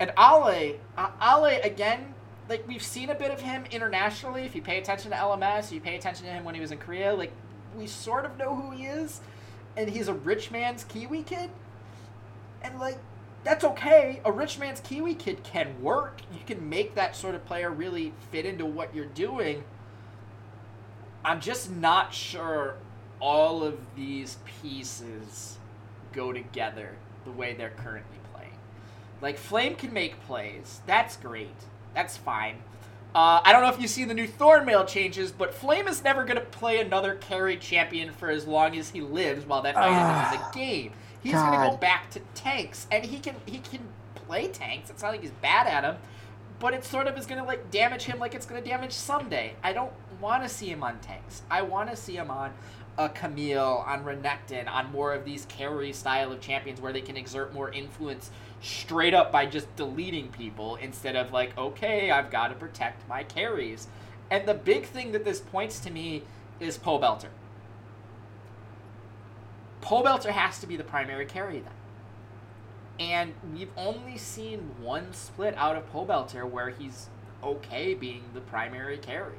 [0.00, 2.14] And Olleh, uh, Olleh again,
[2.48, 4.44] like we've seen a bit of him internationally.
[4.44, 6.78] If you pay attention to LMS, you pay attention to him when he was in
[6.78, 7.14] Korea.
[7.14, 7.32] Like
[7.76, 9.20] we sort of know who he is,
[9.76, 11.50] and he's a rich man's KiWiKiD.
[12.62, 12.98] And like
[13.44, 14.20] that's okay.
[14.24, 16.22] A rich man's KiWiKiD can work.
[16.32, 19.64] You can make that sort of player really fit into what you're doing.
[21.24, 22.76] I'm just not sure
[23.20, 25.58] all of these pieces
[26.12, 28.52] go together the way they're currently playing.
[29.20, 30.80] Like Flame can make plays.
[30.86, 31.54] That's great.
[31.94, 32.56] That's fine.
[33.14, 36.24] Uh, I don't know if you've seen the new Thornmail changes, but Flame is never
[36.24, 40.26] going to play another carry champion for as long as he lives while that item
[40.26, 40.92] is in the game.
[41.22, 43.80] He's going to go back to tanks, and he can he can
[44.14, 44.90] play tanks.
[44.90, 45.96] It's not like he's bad at them,
[46.60, 48.92] but it sort of is going to like damage him like it's going to damage
[48.92, 49.54] someday.
[49.62, 51.42] I don't want to see him on tanks.
[51.50, 52.52] I want to see him on
[52.98, 57.16] a Camille, on Renekton, on more of these carry style of champions where they can
[57.16, 58.30] exert more influence
[58.60, 63.22] straight up by just deleting people instead of like, okay, I've got to protect my
[63.22, 63.86] carries.
[64.30, 66.24] And the big thing that this points to me
[66.58, 67.28] is Pobelter.
[69.80, 71.72] Pobelter has to be the primary carry then.
[72.98, 77.06] And we've only seen one split out of Pobelter where he's
[77.44, 79.38] okay being the primary carry.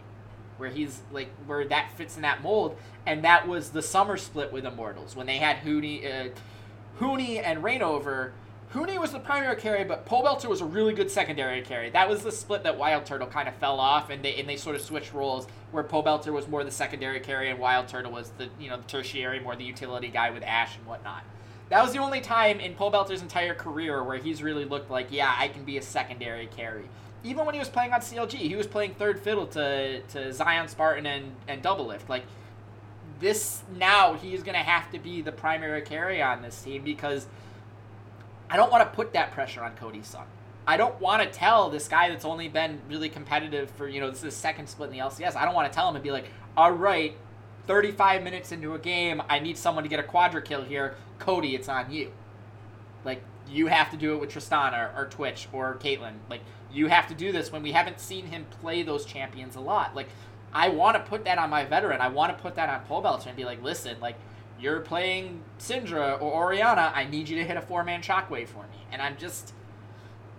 [0.60, 4.52] Where he's like where that fits in that mold, and that was the summer split
[4.52, 6.30] with Immortals when they had Huni, uh,
[7.00, 8.32] Huni and Rainover.
[8.74, 11.90] Huni was the primary carry, but Pobelter was a really good secondary carry.
[11.90, 14.58] That was the split that Wild Turtle kind of fell off, and they and they
[14.58, 18.32] sort of switched roles where Pobelter was more the secondary carry and Wild Turtle was
[18.38, 21.24] the you know the tertiary, more the utility guy with Ash and whatnot.
[21.70, 25.34] That was the only time in Pobelter's entire career where he's really looked like, yeah,
[25.38, 26.90] I can be a secondary carry.
[27.24, 30.68] Even when he was playing on CLG, he was playing third fiddle to, to Zion
[30.68, 32.08] Spartan and, and Doublelift.
[32.08, 32.24] Like,
[33.20, 37.28] this now, he's going to have to be the primary carry on this team because
[38.50, 40.26] I don't want to put that pressure on Cody Sun.
[40.66, 44.10] I don't want to tell this guy that's only been really competitive for, you know,
[44.10, 45.36] this is the second split in the LCS.
[45.36, 47.16] I don't want to tell him and be like, all right,
[47.68, 50.96] 35 minutes into a game, I need someone to get a quadra kill here.
[51.18, 52.12] Cody, it's on you.
[53.04, 56.16] Like, you have to do it with Tristan or, Twitch or Caitlyn.
[56.30, 59.60] Like, you have to do this when we haven't seen him play those champions a
[59.60, 59.96] lot.
[59.96, 60.10] Like,
[60.54, 62.02] I want to put that on my veteran.
[62.02, 64.16] I want to put that on Pobelter and be like, listen, like,
[64.60, 66.92] you're playing Syndra or Orianna.
[66.94, 68.86] I need you to hit a four man shockwave for me.
[68.92, 69.54] And I'm just,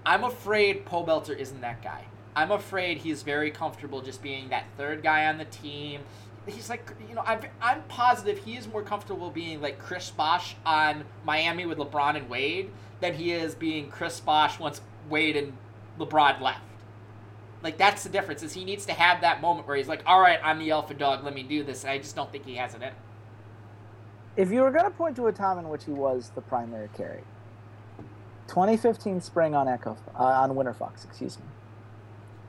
[0.04, 2.04] I'm afraid Pobelter isn't that guy.
[2.36, 6.02] I'm afraid he's very comfortable just being that third guy on the team
[6.46, 10.56] he's like you know I'm, I'm positive he is more comfortable being like Chris Bosh
[10.64, 15.52] on Miami with LeBron and Wade than he is being Chris Bosh once Wade and
[15.98, 16.60] LeBron left.
[17.62, 20.20] Like that's the difference is he needs to have that moment where he's like, all
[20.20, 21.84] right, I'm the alpha dog, let me do this.
[21.84, 22.92] And I just don't think he has it in.
[24.36, 26.88] If you were going to point to a time in which he was the primary
[26.96, 27.22] carry,
[28.48, 31.44] 2015 spring on Echo uh, on Winter Fox, excuse me,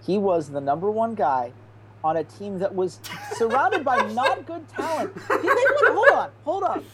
[0.05, 1.51] he was the number one guy
[2.03, 2.99] on a team that was
[3.33, 5.13] surrounded by not good talent.
[5.27, 6.85] They won, hold on, hold on,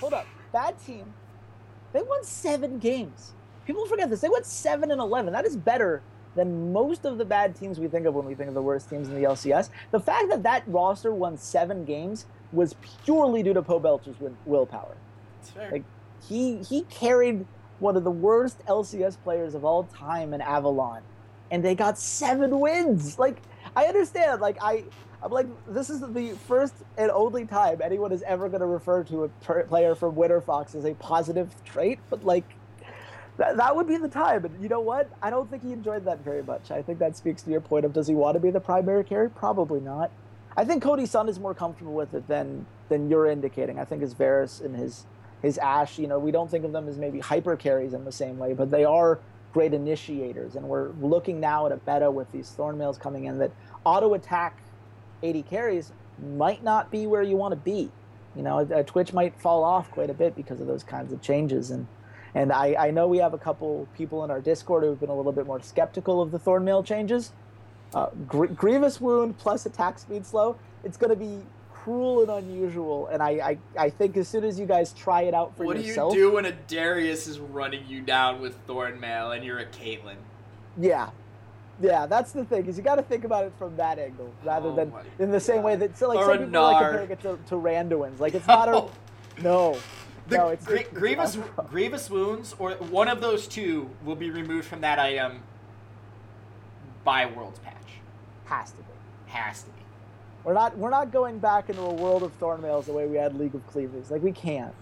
[0.00, 0.24] hold on.
[0.52, 1.12] Bad team.
[1.92, 3.32] They won seven games.
[3.66, 4.20] People forget this.
[4.20, 5.32] They went seven and eleven.
[5.32, 6.02] That is better
[6.34, 8.90] than most of the bad teams we think of when we think of the worst
[8.90, 9.70] teams in the LCS.
[9.90, 12.74] The fact that that roster won seven games was
[13.04, 14.96] purely due to Pobelter's willpower.
[15.72, 15.84] Like
[16.28, 17.46] he he carried
[17.78, 21.02] one of the worst LCS players of all time in Avalon,
[21.50, 23.18] and they got seven wins.
[23.18, 23.40] Like
[23.76, 24.40] I understand.
[24.40, 24.84] Like I,
[25.22, 29.04] I'm like this is the first and only time anyone is ever going to refer
[29.04, 32.00] to a per- player from Winter Fox as a positive trait.
[32.08, 32.44] But like,
[33.36, 34.46] that, that would be the time.
[34.46, 35.10] And you know what?
[35.20, 36.70] I don't think he enjoyed that very much.
[36.70, 39.04] I think that speaks to your point of does he want to be the primary
[39.04, 39.28] carry?
[39.28, 40.10] Probably not.
[40.56, 43.78] I think Cody Sun is more comfortable with it than than you're indicating.
[43.78, 45.04] I think his Varus and his
[45.42, 48.12] his Ash, you know, we don't think of them as maybe hyper carries in the
[48.12, 49.20] same way, but they are
[49.52, 50.54] great initiators.
[50.54, 53.52] And we're looking now at a meta with these Thornmails coming in that
[53.86, 54.58] auto attack
[55.22, 55.92] AD carries
[56.36, 57.90] might not be where you want to be.
[58.34, 61.12] You know, a, a Twitch might fall off quite a bit because of those kinds
[61.12, 61.70] of changes.
[61.70, 61.86] And
[62.34, 65.16] and I, I know we have a couple people in our Discord who've been a
[65.16, 67.32] little bit more skeptical of the Thornmail changes.
[67.94, 70.58] Uh, Gr- Grievous Wound plus attack speed slow.
[70.84, 71.40] It's going to be
[71.72, 73.06] cruel and unusual.
[73.06, 75.82] And I, I, I think as soon as you guys try it out for what
[75.82, 76.10] yourself.
[76.10, 79.60] What do you do when a Darius is running you down with Thornmail and you're
[79.60, 80.16] a Caitlyn?
[80.76, 81.10] Yeah,
[81.80, 84.68] yeah, that's the thing is you got to think about it from that angle rather
[84.68, 87.20] oh than in the same way that so like or some people like comparing it
[87.20, 88.20] to, to Randuin's.
[88.20, 88.88] Like it's not a
[89.42, 89.78] no.
[90.28, 94.30] The no, it's, gr- it's, grievous grievous wounds or one of those two will be
[94.30, 95.42] removed from that item
[97.04, 97.74] by World's patch.
[98.46, 98.84] Has to be.
[99.26, 99.72] Has to be.
[100.42, 103.38] We're not we're not going back into a world of Thornmails the way we had
[103.38, 104.10] League of Cleavers.
[104.10, 104.74] Like we can't.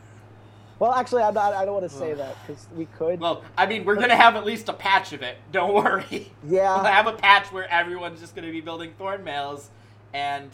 [0.84, 3.18] Well, actually, I'm not, I don't want to say that because we could.
[3.18, 5.38] Well, I mean, we're gonna have at least a patch of it.
[5.50, 6.30] Don't worry.
[6.46, 6.74] Yeah.
[6.74, 9.68] We'll have a patch where everyone's just gonna be building Thornmails,
[10.12, 10.50] and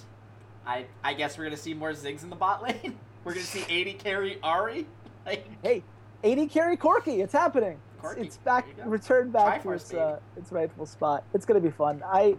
[0.64, 2.96] I I guess we're gonna see more Ziggs in the bot lane.
[3.24, 4.86] We're gonna see AD carry Ahri.
[5.26, 5.82] Like, hey,
[6.22, 7.24] AD carry Corki.
[7.24, 7.80] It's happening.
[8.00, 8.18] Corki.
[8.18, 11.24] It's, it's back, returned back to its uh, its rightful spot.
[11.34, 12.04] It's gonna be fun.
[12.06, 12.36] I.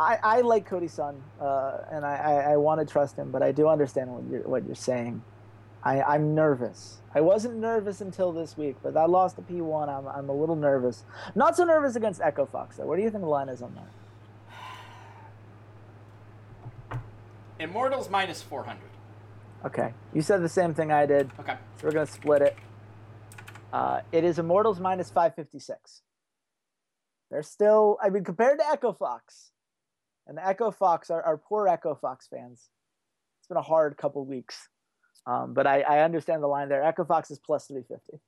[0.00, 3.40] I, I like Cody Sun, uh, and I, I, I want to trust him, but
[3.40, 5.22] I do understand what you're what you're saying.
[5.84, 6.98] I, I'm nervous.
[7.14, 10.56] I wasn't nervous until this week, but that loss to P1, I'm, I'm a little
[10.56, 11.04] nervous.
[11.34, 12.86] Not so nervous against Echo Fox, though.
[12.86, 13.76] What do you think the line is on
[16.90, 17.00] that?
[17.58, 18.80] Immortals minus 400.
[19.64, 19.92] Okay.
[20.14, 21.30] You said the same thing I did.
[21.40, 21.56] Okay.
[21.78, 22.56] So we're going to split it.
[23.72, 26.02] Uh, it is Immortals minus 556.
[27.30, 29.52] They're still, I mean, compared to Echo Fox,
[30.26, 32.68] and the Echo Fox, our, our poor Echo Fox fans,
[33.40, 34.68] it's been a hard couple weeks.
[35.26, 36.82] Um, but I, I understand the line there.
[36.82, 38.20] Echo Fox is plus 350,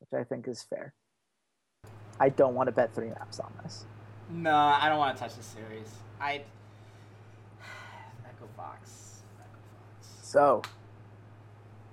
[0.00, 0.92] which I think is fair.
[2.18, 3.84] I don't want to bet three maps on this.
[4.30, 5.88] No, I don't want to touch the series.
[6.20, 6.42] I
[8.24, 9.22] Echo Fox.
[9.38, 9.58] Echo
[10.00, 10.08] Fox.
[10.22, 10.62] So,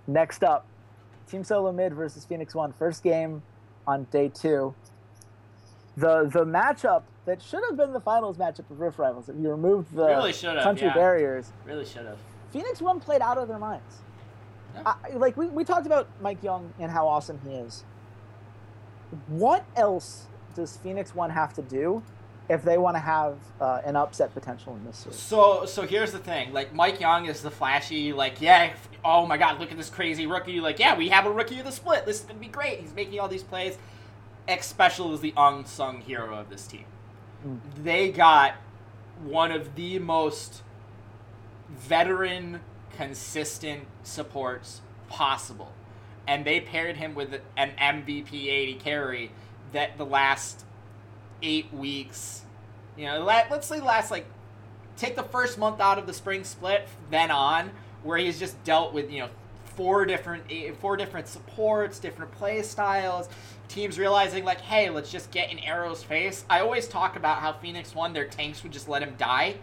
[0.07, 0.65] next up,
[1.29, 2.73] Team Solo Mid versus Phoenix One.
[2.73, 3.43] First game
[3.85, 4.73] on day two.
[5.95, 9.49] The the matchup that should have been the finals matchup of Rift Rivals if you
[9.49, 10.93] removed the Really country yeah.
[10.93, 11.51] barriers.
[11.65, 12.17] Really should have.
[12.53, 13.97] Phoenix One played out of their minds.
[14.75, 14.93] Yeah.
[15.03, 17.83] I, like we, we talked about Mike Yeung and how awesome he is.
[19.27, 22.03] What else does Phoenix One have to do
[22.49, 25.17] if they want to have uh, an upset potential in this series?
[25.17, 26.53] So so here's the thing.
[26.53, 30.27] Like Mike Young is the flashy, like, yeah, oh my god, look at this crazy
[30.27, 30.59] rookie.
[30.59, 32.05] Like, yeah, we have a rookie of the split.
[32.05, 32.79] This is gonna be great.
[32.79, 33.77] He's making all these plays.
[34.47, 36.85] Xpecial is the unsung hero of this team.
[37.47, 37.59] Mm.
[37.81, 38.55] They got
[39.23, 40.63] one of the most
[41.77, 42.61] veteran,
[42.95, 45.73] consistent supports possible.
[46.27, 49.31] And they paired him with an MVP AD carry
[49.73, 50.65] that the last
[51.41, 52.43] eight weeks,
[52.97, 54.25] you know, la- let's say last like
[54.95, 57.71] take the first month out of the spring split, then on,
[58.03, 59.29] where he's just dealt with you know
[59.75, 63.27] four different eh, four different supports, different play styles.
[63.67, 66.45] Teams realizing like, hey, let's just get in Arrow's face.
[66.49, 69.55] I always talk about how Phoenix won; their tanks would just let him die.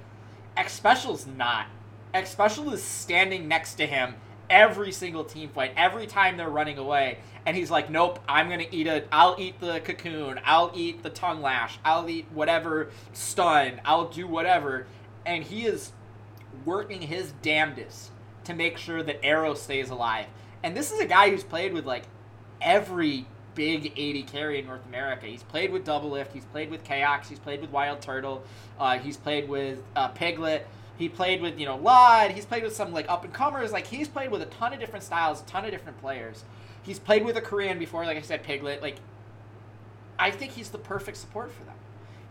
[0.56, 1.66] Xpecial's not.
[2.14, 4.14] Xpecial is standing next to him
[4.48, 8.66] every single team fight, every time they're running away, and he's like, "Nope, I'm gonna
[8.70, 9.04] eat a.
[9.12, 10.40] I'll eat the cocoon.
[10.44, 11.78] I'll eat the tongue lash.
[11.84, 13.80] I'll eat whatever stun.
[13.84, 14.86] I'll do whatever."
[15.24, 15.92] And he is
[16.64, 18.10] working his damnedest
[18.44, 20.26] to make sure that Arrow stays alive.
[20.62, 22.04] And this is a guy who's played with like
[22.60, 25.26] every big AD carry in North America.
[25.26, 26.32] He's played with Doublelift.
[26.32, 27.26] He's played with Chaox.
[27.26, 28.40] He's played with WildTurtle.
[28.78, 30.66] Uh, he's played with uh, Piglet.
[31.00, 32.32] He played with you know Lod.
[32.32, 33.72] He's played with some like up and comers.
[33.72, 36.44] Like he's played with a ton of different styles, a ton of different players.
[36.82, 38.82] He's played with a Korean before, like I said, Piglet.
[38.82, 38.96] Like
[40.18, 41.76] I think he's the perfect support for them.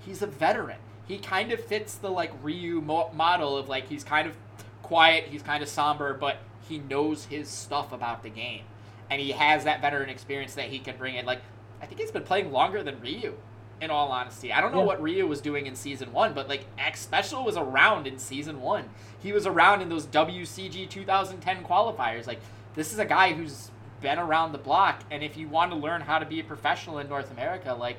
[0.05, 0.77] He's a veteran.
[1.07, 4.37] He kind of fits the like Ryu mo- model of like he's kind of
[4.83, 8.65] quiet, he's kind of somber, but he knows his stuff about the game,
[9.09, 11.25] and he has that veteran experience that he can bring in.
[11.25, 11.41] Like
[11.81, 13.35] I think he's been playing longer than Ryu.
[13.81, 14.85] In all honesty, I don't know Yeah.
[14.87, 18.89] what Ryu was doing in season one, but like Xpecial was around in season one.
[19.21, 22.27] He was around in those WCG 2010 qualifiers.
[22.27, 22.39] Like
[22.75, 26.01] this is a guy who's been around the block, and if you want to learn
[26.01, 27.97] how to be a professional in North America, like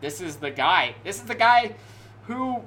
[0.00, 0.94] this is the guy.
[1.04, 1.74] This is the guy
[2.26, 2.62] who,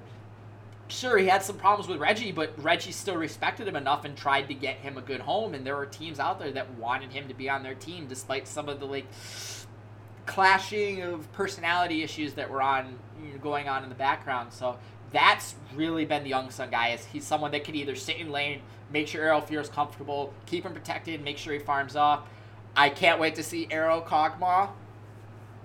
[0.88, 4.48] sure, he had some problems with Reggie, but Reggie still respected him enough and tried
[4.48, 5.54] to get him a good home.
[5.54, 8.48] And there were teams out there that wanted him to be on their team, despite
[8.48, 9.06] some of the like
[10.28, 14.54] clashing of personality issues that were on you know, going on in the background.
[14.54, 14.78] So
[15.12, 16.90] that's really been the unsung guy.
[16.90, 18.62] Is he's someone that could either sit in lane,
[18.92, 22.28] make sure Arrow feels comfortable, keep him protected, make sure he farms off.
[22.76, 24.70] I can't wait to see Arrow Kog'Maw.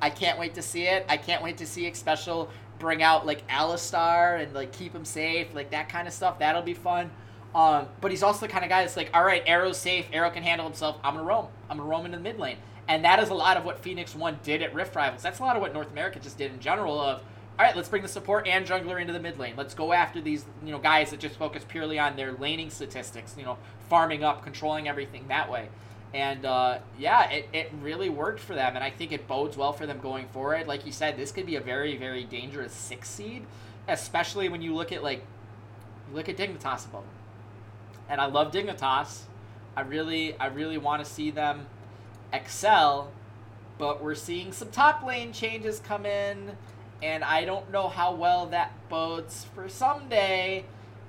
[0.00, 1.04] I can't wait to see it.
[1.08, 2.48] I can't wait to see Xpecial
[2.78, 6.38] bring out like Alistar and like keep him safe, like that kind of stuff.
[6.38, 7.10] That'll be fun.
[7.54, 10.06] Um, but he's also the kind of guy that's like, all right, Arrow's safe.
[10.12, 10.96] Arrow can handle himself.
[11.04, 11.48] I'm gonna roam.
[11.68, 12.56] I'm gonna roam into the mid lane.
[12.88, 15.22] And that is a lot of what Phoenix One did at Rift Rivals.
[15.22, 17.00] That's a lot of what North America just did in general.
[17.00, 17.20] Of
[17.58, 19.54] all right, let's bring the support and jungler into the mid lane.
[19.56, 23.34] Let's go after these you know guys that just focus purely on their laning statistics.
[23.38, 25.68] You know, farming up, controlling everything that way.
[26.14, 29.72] And uh, yeah, it, it really worked for them, and I think it bodes well
[29.72, 30.66] for them going forward.
[30.66, 33.44] Like you said, this could be a very very dangerous six seed,
[33.88, 35.24] especially when you look at like
[36.12, 37.14] look at Dignitas above them.
[38.08, 39.22] And I love Dignitas.
[39.76, 41.66] I really I really want to see them
[42.32, 43.10] excel,
[43.78, 46.56] but we're seeing some top lane changes come in,
[47.02, 50.64] and I don't know how well that bodes for Ssumday.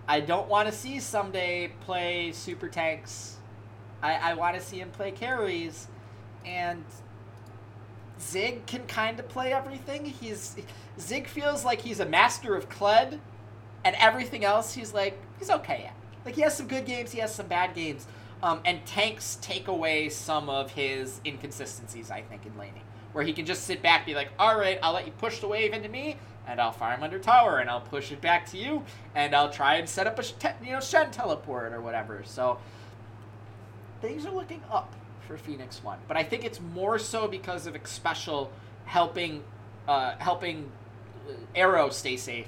[0.08, 3.38] I don't want to see Ssumday play super tanks.
[4.02, 5.88] I, I want to see him play carries,
[6.46, 6.84] and
[8.20, 10.06] Ziv can kind of play everything.
[10.06, 10.56] He's
[11.00, 13.20] Ziv feels like he's a master of Kled,
[13.86, 15.96] and everything else he's like he's okay at.
[16.26, 18.08] Like he has some good games, he has some bad games.
[18.44, 22.82] Um, and tanks take away some of his inconsistencies, I think, in laning,
[23.14, 25.48] where he can just sit back, be like, "All right, I'll let you push the
[25.48, 28.84] wave into me, and I'll farm under tower, and I'll push it back to you,
[29.16, 32.60] and I'll try and set up a te- you know Shen teleport or whatever." So
[34.02, 34.94] things are looking up
[35.26, 38.52] for Phoenix One, but I think it's more so because of Special
[38.84, 39.42] helping
[39.88, 40.70] uh, helping
[41.56, 42.48] Arrow stay safe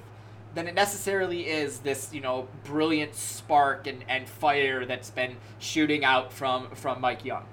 [0.56, 6.04] than it necessarily is this you know brilliant spark and, and fire that's been shooting
[6.04, 7.44] out from from Mike Yeung.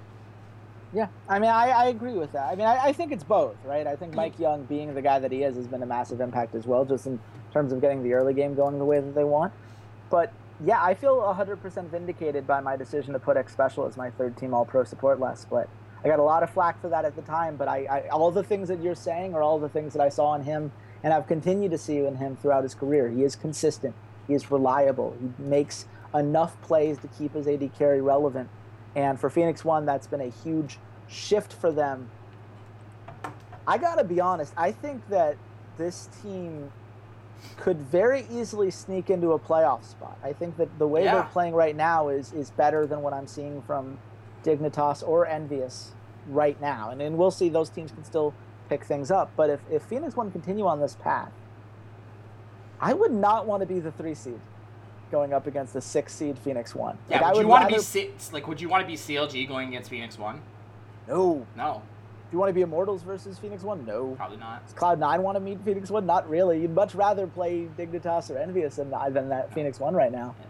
[0.94, 2.52] Yeah, I mean, I, I agree with that.
[2.52, 3.86] I mean, I, I think it's both, right?
[3.86, 4.16] I think mm-hmm.
[4.16, 6.84] Mike Yeung, being the guy that he is, has been a massive impact as well,
[6.84, 7.18] just in
[7.52, 9.54] terms of getting the early game going the way that they want.
[10.10, 10.32] But
[10.62, 14.52] yeah, I feel 100% vindicated by my decision to put Xpecial as my third team
[14.52, 15.68] All Pro support last split.
[16.04, 18.30] I got a lot of flack for that at the time, but I, I all
[18.30, 20.72] the things that you're saying are all the things that I saw in him
[21.02, 23.08] and I've continued to see in him throughout his career.
[23.08, 23.94] He is consistent.
[24.28, 25.16] He is reliable.
[25.20, 28.48] He makes enough plays to keep his AD carry relevant.
[28.94, 30.78] And for Phoenix One, that's been a huge
[31.08, 32.08] shift for them.
[33.66, 34.52] I gotta be honest.
[34.56, 35.36] I think that
[35.78, 36.70] this team
[37.56, 40.18] could very easily sneak into a playoff spot.
[40.22, 41.14] I think that the way Yeah.
[41.14, 43.98] they're playing right now is is better than what I'm seeing from
[44.44, 45.90] Dignitas or EnVyUs
[46.28, 46.90] right now.
[46.90, 48.34] And then we'll see those teams can still
[48.72, 49.30] pick things up.
[49.36, 51.30] But if, if Phoenix One continue on this path,
[52.80, 54.40] I would not want to be the three seed
[55.10, 56.96] going up against the six seed Phoenix One.
[57.10, 58.48] Yeah, Like, I would you would want to be rather- C- like?
[58.48, 60.40] Would you want to be CLG going against Phoenix One?
[61.06, 61.46] No.
[61.56, 61.82] No,
[62.30, 63.84] Do you want to be Immortals versus Phoenix One?
[63.84, 64.14] No.
[64.16, 64.64] probably not.
[64.64, 66.06] Does Cloud Nine want to meet Phoenix One?
[66.06, 66.62] Not really.
[66.62, 70.34] You'd much rather play Dignitas or EnVyUs than, uh, than that Phoenix One right now.
[70.40, 70.46] Yeah.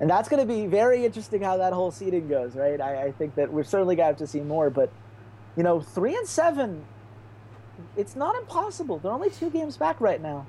[0.00, 2.80] And that's going to be very interesting how that whole seeding goes, right?
[2.80, 4.90] I, I think that we're certainly going to have to see more, but
[5.56, 6.84] you know, three and seven,
[7.96, 8.98] it's not impossible.
[8.98, 10.46] They're only two games back right now.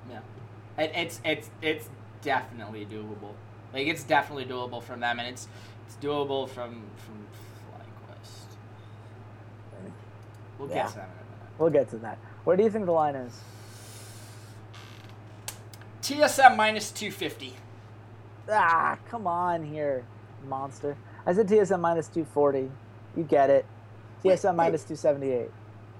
[0.77, 1.89] It, it's it's it's
[2.21, 3.33] definitely doable.
[3.73, 5.47] Like it's definitely doable from them, and it's
[5.87, 7.25] it's doable from from
[7.69, 8.55] FlyQuest.
[10.57, 10.75] We'll Yeah.
[10.75, 11.59] get to that in a minute.
[11.59, 12.17] We'll get to that.
[12.43, 13.39] Where do you think the line is?
[16.01, 17.53] TSM minus two fifty.
[18.49, 20.03] Ah, come on here,
[20.47, 20.97] monster.
[21.25, 22.69] I said TSM minus 240.
[23.15, 23.65] You get it.
[24.23, 25.49] TSM minus 278.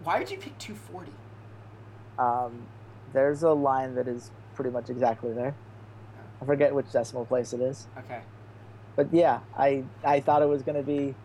[0.03, 1.13] Why would you pick two forty?
[2.17, 2.63] Um,
[3.13, 5.55] there's a line that is pretty much exactly there.
[6.41, 8.21] I forget which decimal place it is, Okay.
[8.95, 11.15] but yeah, I I thought it was going to be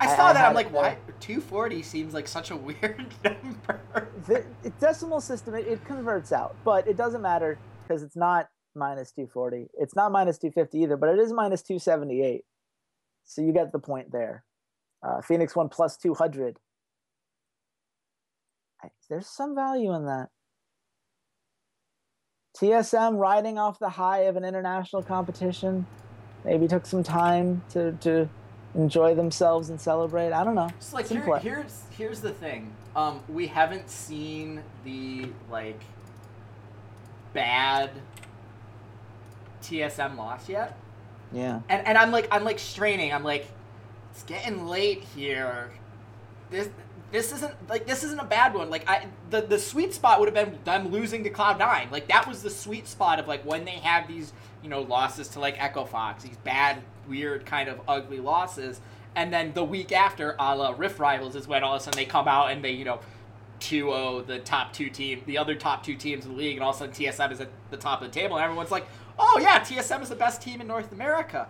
[0.00, 0.48] I I- saw I that.
[0.48, 0.98] I'm like, why?
[1.20, 3.80] Two forty seems like such a weird number.
[4.26, 5.54] the the decimal system.
[5.54, 9.68] It, it converts out, but it doesn't matter because it's not minus 240.
[9.78, 12.42] It's not minus 250 either, but it is minus 278.
[13.24, 14.44] So you get the point there.
[15.02, 16.58] Uh, Phoenix one plus 200.
[18.84, 20.28] I- There's some value in that.
[22.60, 25.86] TSM riding off the high of an international competition,
[26.44, 28.28] maybe took some time to, to
[28.74, 30.32] enjoy themselves and celebrate.
[30.32, 30.68] I don't know.
[30.80, 32.74] Just like here, here's here's the thing.
[32.96, 35.80] Um, we haven't seen the like
[37.32, 37.90] bad
[39.62, 40.76] TSM loss yet,
[41.32, 41.60] Yeah.
[41.68, 43.12] and and I'm like I'm like straining.
[43.12, 43.46] I'm like,
[44.10, 45.70] it's getting late here.
[46.50, 46.68] This
[47.10, 48.70] this isn't like this isn't a bad one.
[48.70, 51.88] Like I the the sweet spot would have been them losing to Cloud Nine.
[51.90, 54.32] Like that was the sweet spot of like when they have these
[54.62, 58.80] you know losses to like Echo Fox, these bad weird kind of ugly losses.
[59.16, 61.98] And then the week after, a la Rift Rivals, is when all of a sudden
[61.98, 63.00] they come out and they, you know,
[63.60, 66.70] 2-0 the top two team, the other top two teams in the league, and all
[66.70, 68.86] of a sudden TSM is at the top of the table, and everyone's like,
[69.18, 71.48] "Oh yeah, TSM is the best team in North America."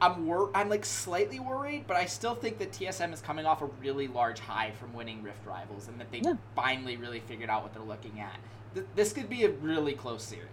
[0.00, 3.62] I'm wor- I'm like slightly worried, but I still think that TSM is coming off
[3.62, 6.34] a really large high from winning Rift Rivals, and that they Yeah.
[6.54, 8.36] finally really figured out what they're looking at.
[8.74, 10.46] Th- this could be a really close series.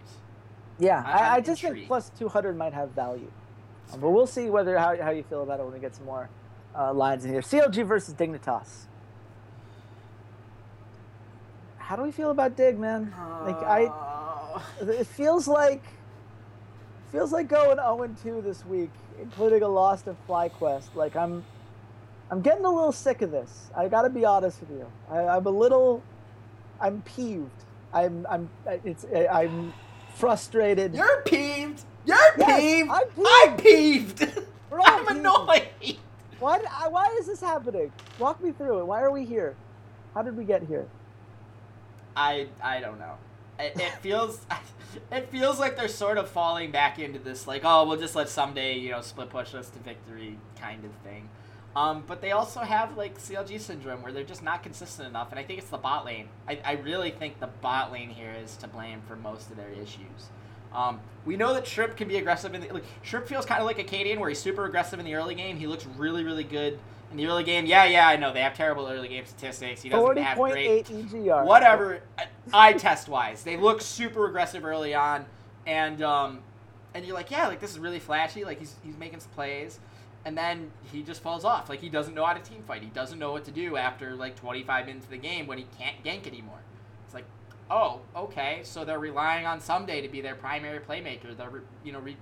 [0.79, 3.31] Yeah, I- I, just think plus 200 might have value.
[3.91, 6.05] Um, but we'll see whether how, how you feel about it when we get some
[6.05, 6.29] more
[6.75, 7.41] uh, lines in here.
[7.41, 8.85] CLG versus Dignitas.
[11.77, 13.13] How do we feel about Dig, man?
[13.45, 15.83] Like I, Uh, it feels like
[17.13, 18.89] feels like going 0 2 this week,
[19.21, 20.95] including a loss to FlyQuest.
[20.95, 21.45] Like I'm,
[22.29, 23.69] I'm getting a little sick of this.
[23.77, 24.91] I got to be honest with you.
[25.09, 26.03] I, I'm a little,
[26.81, 27.51] I'm peeved.
[27.93, 28.49] I'm, I'm,
[28.83, 29.71] it's, I'm
[30.15, 30.95] frustrated.
[30.95, 31.83] You're peeved.
[32.05, 32.89] You're Yes, peeved.
[32.89, 33.27] I'm peeved.
[33.27, 34.41] I'm peeved.
[34.71, 35.19] We're all I'm peeved.
[35.19, 35.67] annoyed.
[36.39, 37.91] Why, did- why is this happening?
[38.17, 38.85] Walk me through it.
[38.85, 39.55] Why are we here?
[40.15, 40.87] How did we get here?
[42.15, 43.15] I I don't know.
[43.59, 44.41] It, it feels
[45.11, 48.27] it feels like they're sort of falling back into this like oh we'll just let
[48.27, 51.29] Ssumday you know split push us to victory kind of thing.
[51.75, 55.39] Um, but they also have like CLG syndrome where they're just not consistent enough, and
[55.39, 56.27] I think it's the bot lane.
[56.47, 59.71] I, I really think the bot lane here is to blame for most of their
[59.71, 60.29] issues.
[60.71, 63.65] Um, we know that Shrimp can be aggressive in the like, Shrimp feels kind of
[63.65, 65.57] like Akaadian where he's super aggressive in the early game.
[65.57, 66.77] He looks really really good
[67.13, 67.65] in the early game.
[67.65, 68.33] Yeah yeah I know.
[68.33, 69.81] They have terrible early game statistics.
[69.81, 71.45] He doesn't have great 40.8 EGR.
[71.45, 72.01] whatever.
[72.51, 75.25] Eye test wise they look super aggressive early on.
[75.65, 76.39] And um
[76.93, 78.43] and you're like yeah like this is really flashy.
[78.43, 79.79] Like he's he's making some plays.
[80.25, 81.69] And then he just falls off.
[81.69, 82.81] Like he doesn't know how to team fight.
[82.81, 85.67] He doesn't know what to do after like 25 minutes of the game when he
[85.77, 86.59] can't gank anymore.
[87.05, 87.25] It's like
[87.69, 88.61] oh okay.
[88.63, 91.35] So they're relying on Ssumday to be their primary playmaker.
[91.37, 92.17] They're you know re-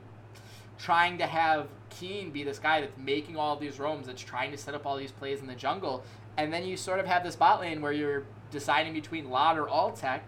[0.81, 4.57] trying to have Keane be this guy that's making all these roams, that's trying to
[4.57, 6.03] set up all these plays in the jungle,
[6.37, 9.67] and then you sort of have this bot lane where you're deciding between Lod or
[9.67, 10.21] Altec,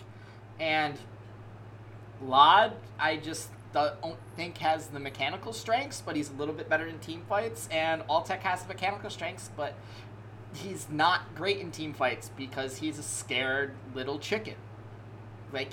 [0.59, 0.97] and
[2.21, 6.85] Lod, I just don't think has the mechanical strengths, but he's a little bit better
[6.85, 9.73] in team fights, and Altec has the mechanical strengths, but
[10.53, 14.55] he's not great in team fights because he's a scared little chicken.
[15.51, 15.69] Like,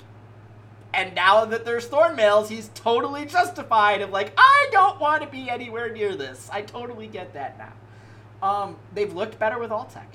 [0.93, 5.49] and now that there's Thornmails, he's totally justified of like, I don't want to be
[5.49, 6.49] anywhere near this.
[6.51, 7.73] I totally get that now.
[8.47, 10.05] Um, they've looked better with Altec,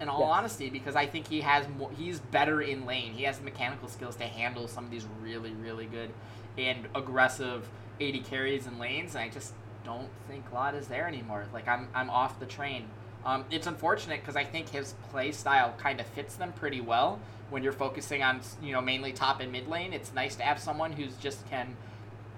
[0.00, 0.30] in all Yes.
[0.30, 3.12] honesty, because I think he has more, he's better in lane.
[3.12, 6.10] He has the mechanical skills to handle some of these really, really good
[6.56, 7.68] and aggressive
[8.00, 9.14] AD carries and lanes.
[9.14, 9.54] And I just
[9.84, 11.44] don't think Lod is there anymore.
[11.52, 12.86] Like I'm, I'm off the train.
[13.24, 17.20] Um, it's unfortunate because I think his play style kind of fits them pretty well.
[17.50, 20.58] When you're focusing on, you know, mainly top and mid lane, it's nice to have
[20.58, 21.76] someone who's just can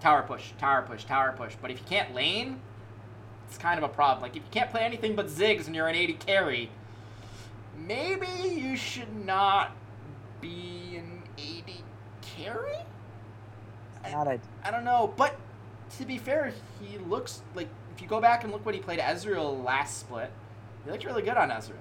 [0.00, 1.54] tower push, tower push, tower push.
[1.60, 2.60] But if you can't lane,
[3.48, 4.22] it's kind of a problem.
[4.22, 6.70] Like if you can't play anything but Ziggs and you're an AD carry,
[7.78, 9.72] maybe you should not
[10.40, 11.72] be an AD
[12.36, 12.76] carry.
[14.10, 15.36] Not a, I don't know, but
[15.98, 18.98] to be fair, he looks like if you go back and look what he played
[18.98, 20.30] Ezreal last split,
[20.84, 21.74] he looked really good on Ezreal.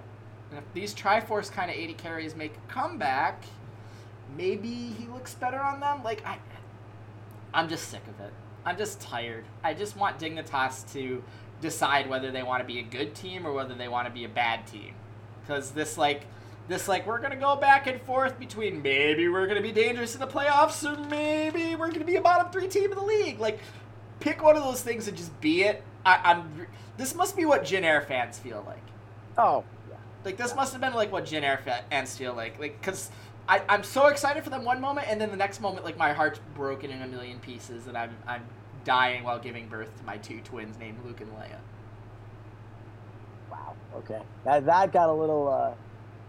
[0.49, 3.43] And if these Triforce kind of AD carries make a comeback,
[4.38, 6.04] maybe he looks better on them.
[6.04, 6.38] Like I,
[7.54, 8.34] I'm just sick of it.
[8.66, 9.45] I'm just tired.
[9.64, 11.24] I just want Dignitas to
[11.62, 14.26] decide whether they want to be a good team or whether they want to be
[14.26, 14.93] a bad team.
[15.41, 16.26] Because this like
[16.68, 20.22] this like we're gonna go back and forth between maybe we're gonna be dangerous in
[20.22, 23.39] the playoffs or maybe we're gonna be a bottom three team in the league.
[23.39, 23.60] Like
[24.20, 25.84] pick one of those things and just be it.
[26.06, 26.68] I, I'm.
[26.95, 28.93] This must be what Jin Air fans feel like.
[29.38, 29.96] Oh, yeah.
[30.26, 31.60] Like this must have been like what Jin Air
[31.90, 32.60] fans feel like.
[32.60, 33.10] Like because
[33.48, 36.14] I I'm so excited for them one moment and then the next moment like my
[36.14, 38.44] heart's broken in a million pieces and I'm I'm
[38.84, 41.58] dying while giving birth to my two twins named Luke and Leia.
[43.52, 43.76] Wow.
[43.98, 44.22] Okay.
[44.46, 45.74] That that got a little uh,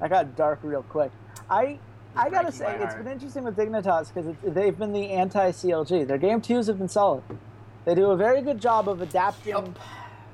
[0.01, 1.11] that got dark real quick.
[1.49, 1.79] I
[2.17, 6.07] I gotta say it's been interesting with Dignitas because they've been the anti CLG.
[6.07, 7.23] Their game twos have been solid.
[7.85, 9.75] They do a very good job of adapting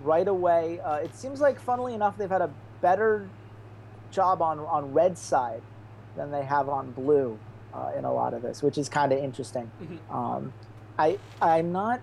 [0.03, 0.81] right away.
[0.81, 3.29] Uh, it seems like, funnily enough, they've had a better
[4.11, 5.63] job on on red side
[6.17, 7.39] than they have on blue
[7.73, 9.71] uh, in a lot of this, which is kind of interesting.
[9.83, 10.15] Mhm.
[10.15, 10.53] Um,
[10.99, 12.01] I I'm not.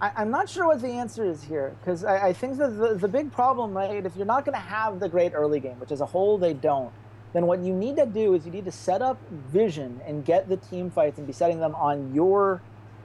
[0.00, 2.94] I, I'm not sure what the answer is here because I, I think that the,
[2.94, 5.92] the big problem, right, if you're not going to have the great early game, which
[5.92, 6.90] as a whole they don't,
[7.34, 10.48] then what you need to do is you need to set up vision and get
[10.48, 12.62] the team fights and be setting them on your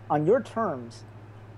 [0.10, 1.04] on your terms.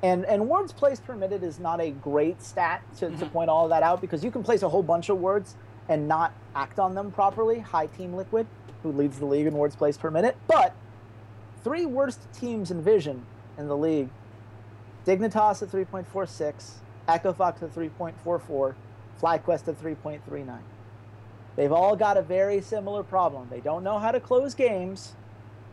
[0.04, 3.32] And and words placed per minute is not a great stat to, to Mhm.
[3.32, 5.56] point all of that out because you can place a whole bunch of words
[5.90, 7.60] and not act on them properly.
[7.60, 8.46] High Team Liquid,
[8.84, 10.74] who leads the league in words placed per minute, but
[11.64, 13.26] three worst teams in vision
[13.58, 14.10] in the league
[15.06, 18.76] Dignitas at 3.46, Echo Fox at 3.44,
[19.22, 20.60] FlyQuest at 3.39.
[21.56, 23.48] They've all got a very similar problem.
[23.50, 25.16] They don't know how to close games,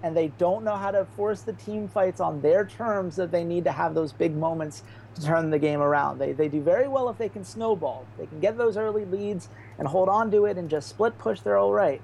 [0.05, 3.43] and they don't know how to force the team fights on their terms that they
[3.43, 4.83] need to have those big moments
[5.15, 6.19] to turn the game around.
[6.19, 8.05] They, they do very well if they can snowball.
[8.19, 9.49] They can get those early leads
[9.79, 12.03] and hold on to it and just split push, they're all right.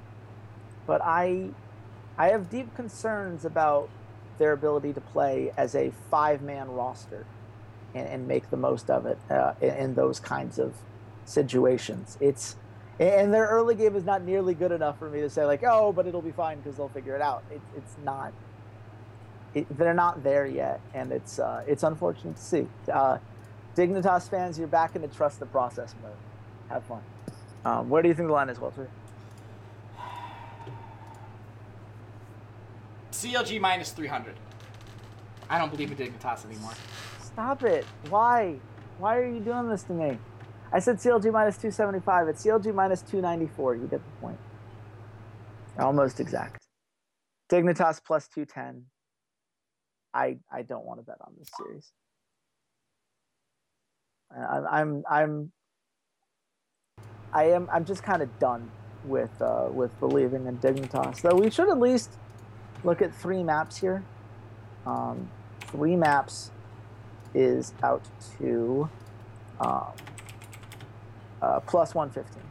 [0.87, 1.51] But I,
[2.17, 3.91] I have deep concerns about
[4.39, 7.27] their ability to play as a five-man roster
[7.95, 10.75] and, and make the most of it uh, in, in those kinds of
[11.27, 12.17] situations.
[12.19, 12.57] It's
[13.01, 15.91] and their early game is not nearly good enough for me to say like, oh,
[15.91, 17.43] but it'll be fine because they'll figure it out.
[17.51, 18.33] It, it's not.
[19.55, 22.69] It, they're not there yet, and it's uh, it's unfortunate to see.
[22.93, 23.19] Uh,
[23.75, 26.13] Dignitas fans, you're back into trust the process mode.
[26.69, 27.03] Have fun.
[27.65, 28.89] Um, where do you think the line is, Walter?
[33.13, 34.35] CLG minus 300.
[35.49, 36.73] I don't believe in Dignitas anymore.
[37.23, 37.85] Stop it.
[38.09, 38.57] Why?
[38.99, 40.19] Why are you doing this to me?
[40.73, 42.29] I said CLG minus 275.
[42.29, 43.77] It's CLG minus 294.
[43.77, 44.39] You get the point.
[45.79, 46.63] Almost exact.
[47.51, 48.85] Dignitas plus 210.
[50.15, 51.93] I I don't want to bet on this series.
[54.37, 55.53] I, I'm I'm
[57.33, 58.71] I am I'm just kind of done
[59.05, 61.23] with uh, with believing in Dignitas.
[61.23, 62.11] Though we should at least
[62.85, 64.03] look at three maps here.
[64.87, 66.51] Um, three maps
[67.35, 68.03] is out
[68.39, 68.89] to
[69.61, 69.93] um,
[71.43, 72.43] uh, plus 115.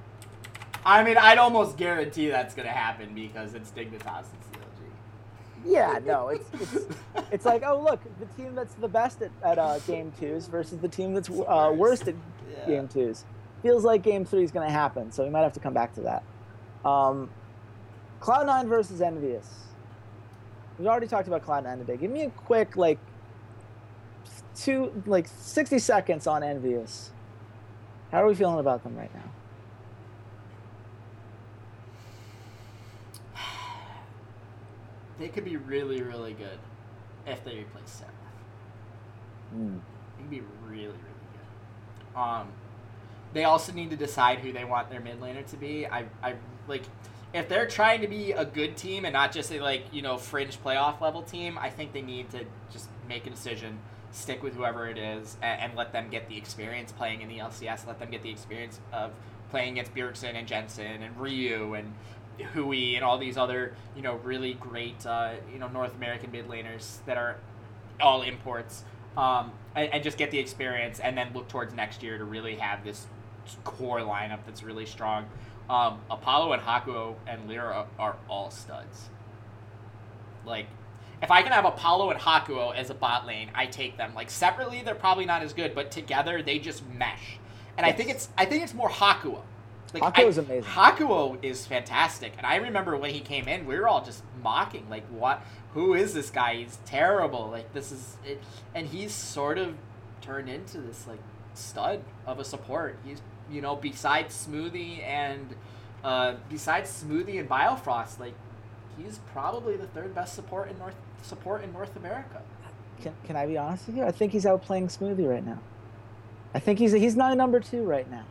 [0.85, 5.65] I mean, I'd almost guarantee that's gonna happen because it's Dignitas and CLG.
[5.65, 6.95] Yeah, no, it's it's,
[7.31, 10.77] it's like, oh look, the team that's the best at, at uh, game twos versus
[10.79, 12.15] the team that's uh, worst at
[12.49, 12.65] Yeah.
[12.65, 13.25] game twos.
[13.61, 15.93] Feels like game three is going to happen, so we might have to come back
[15.95, 16.23] to that.
[16.89, 17.29] Um,
[18.21, 19.45] Cloud9 versus EnVyUs.
[20.77, 21.97] We've already talked about Cloud9 today.
[21.97, 22.99] Give me a quick, like,
[24.55, 27.09] two, like, 60 seconds on EnVyUs.
[28.11, 29.31] How are we feeling about them right now?
[35.19, 36.57] They could be really, really good
[37.27, 38.13] if they replace Seraph.
[40.17, 42.19] They could be really, really good.
[42.19, 42.47] Um,
[43.33, 45.85] they also need to decide who they want their mid laner to be.
[45.85, 46.35] I, I
[46.67, 46.83] like
[47.33, 50.17] if they're trying to be a good team and not just a like you know
[50.17, 51.57] fringe playoff level team.
[51.57, 53.77] I think they need to just make a decision
[54.11, 57.37] stick with whoever it is and, and, let them get the experience playing in the
[57.37, 57.85] LCS.
[57.85, 59.11] Let them get the experience of
[59.51, 61.93] playing against Bjergsen and Jensen and Ryu and
[62.53, 66.47] Huhi and all these other you know really great uh, you know North American mid
[66.47, 67.37] laners that are
[68.01, 68.83] all imports.
[69.17, 72.55] Um, and, and just get the experience, and then look towards next year to really
[72.55, 73.07] have this
[73.63, 75.25] core lineup that's really strong.
[75.69, 79.09] Um, Apollo and Hakuho and Lira are all studs.
[80.45, 80.67] Like,
[81.21, 84.13] if I can have Apollo and Hakuho as a bot lane, I take them.
[84.15, 87.37] Like separately, they're probably not as good, but together they just mesh.
[87.77, 87.93] And yes.
[87.93, 89.41] I think it's I think it's more Hakuho.
[89.93, 90.63] Like, Hakuho is amazing.
[90.63, 94.87] Hakuho is fantastic, and I remember when he came in, we were all just mocking,
[94.87, 95.41] like, "What?
[95.73, 96.55] Who is this guy?
[96.55, 97.49] He's terrible.
[97.49, 98.39] Like, this is it."
[98.75, 99.75] And he's sort of
[100.21, 101.19] turned into this like
[101.55, 102.97] stud of a support.
[103.03, 105.55] He's you know besides Smoothie and
[106.03, 108.35] uh, besides Smoothie and Biofrost, like
[108.97, 112.41] he's probably the third best support in North support in North America.
[113.01, 114.03] Can, can I be honest with you?
[114.03, 115.59] I think he's outplaying Smoothie right now.
[116.53, 118.25] I think he's he's not number two right now.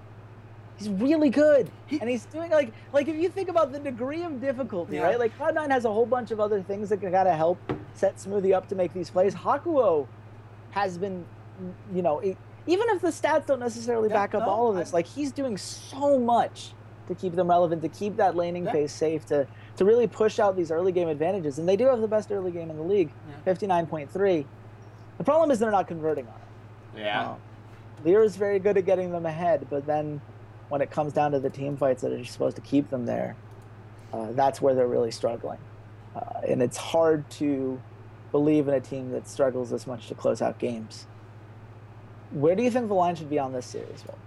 [0.77, 4.23] He's really good, he, and he's doing like like if you think about the degree
[4.23, 5.03] of difficulty, yeah.
[5.03, 5.19] right?
[5.19, 7.59] Like Cloud Nine has a whole bunch of other things that can gotta help
[7.95, 9.35] set Smoothie up to make these plays.
[9.35, 10.07] Hakuho
[10.71, 11.25] has been,
[11.93, 12.21] you know,
[12.67, 15.07] even if the stats don't necessarily yeah, back up no, all of this, I, like
[15.07, 16.73] he's doing so much
[17.09, 18.73] to keep them relevant, to keep that laning yeah.
[18.73, 19.47] phase safe, to
[19.79, 21.59] to really push out these early game advantages.
[21.59, 23.11] And they do have the best early game in the league,
[23.45, 24.45] fifty nine point three.
[25.17, 27.01] The problem is they're not converting on it.
[27.01, 27.31] Yeah.
[27.31, 27.37] Um,
[28.05, 30.21] Lira is very good at getting them ahead, but then
[30.69, 33.37] when it comes down to the team fights that are supposed to keep them there,
[34.13, 35.59] uh, that's where they're really struggling.
[36.15, 37.81] Uh, and it's hard to
[38.31, 41.07] believe in a team that struggles this much to close out games.
[42.31, 44.19] Where do you think the line should be on this series, Will?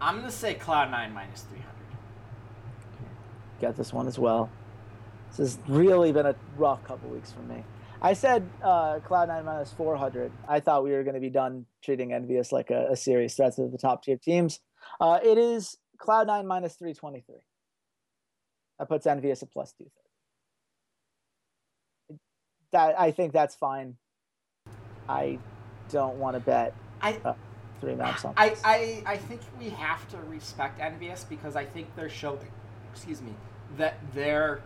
[0.00, 1.61] I'm going to say Cloud9 minus 300.
[3.62, 4.50] Got this one as well.
[5.30, 7.64] This has really been a rough couple weeks for me.
[8.02, 10.32] I said uh, Cloud9 minus 400.
[10.48, 13.54] I thought we were going to be done treating EnVyUs like a, a serious threat
[13.56, 14.58] to the top tier teams.
[15.00, 17.36] Uh, it is Cloud9 minus 323.
[18.80, 22.18] That puts EnVyUs at plus 230.
[22.72, 23.96] That, I think that's fine.
[25.08, 25.38] I
[25.88, 27.34] don't want to bet I, uh,
[27.80, 31.94] three maps on I, I, I think we have to respect EnVyUs because I think
[31.94, 32.50] they're showing,
[32.92, 33.34] excuse me,
[33.76, 34.60] that they're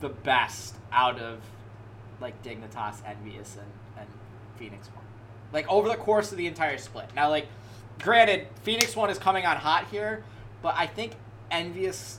[0.00, 1.40] the best out of
[2.20, 4.08] like Dignitas, EnVyUs, and, and
[4.58, 5.04] Phoenix One.
[5.52, 7.08] Like over the course of the entire split.
[7.14, 7.46] Now, like,
[8.02, 10.24] granted, Phoenix One is coming on hot here,
[10.62, 11.12] but I think
[11.50, 12.16] EnVyUs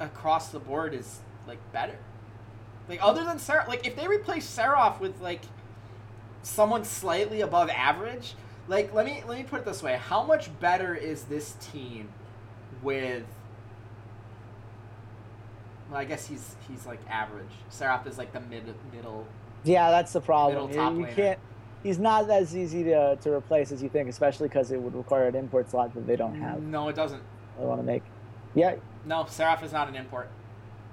[0.00, 1.98] across the board is like better.
[2.88, 5.42] Like other than Seraph, like if they replace Seraph with like
[6.42, 8.34] someone slightly above average,
[8.66, 12.08] like let me let me put it this way: How much better is this team
[12.82, 13.24] with
[15.90, 17.50] well, I guess he's he's like average.
[17.68, 19.26] Seraph is like the mid middle.
[19.64, 20.72] Yeah, that's the problem.
[20.72, 21.38] You, you can't.
[21.82, 25.28] He's not as easy to, to replace as you think, especially because it would require
[25.28, 26.60] an import slot that they don't mm, have.
[26.60, 27.22] No, it doesn't.
[27.58, 28.02] They want to make.
[28.54, 28.76] Yeah.
[29.04, 30.28] No, Seraph is not an import.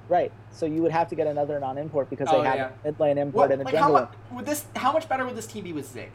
[0.07, 0.31] Right.
[0.51, 2.69] So you would have to get another non-import because oh, they have yeah.
[2.83, 3.95] a mid lane import what, and a like jungle.
[3.95, 4.65] How much, would this?
[4.75, 6.09] How much better would this team be with Ziv?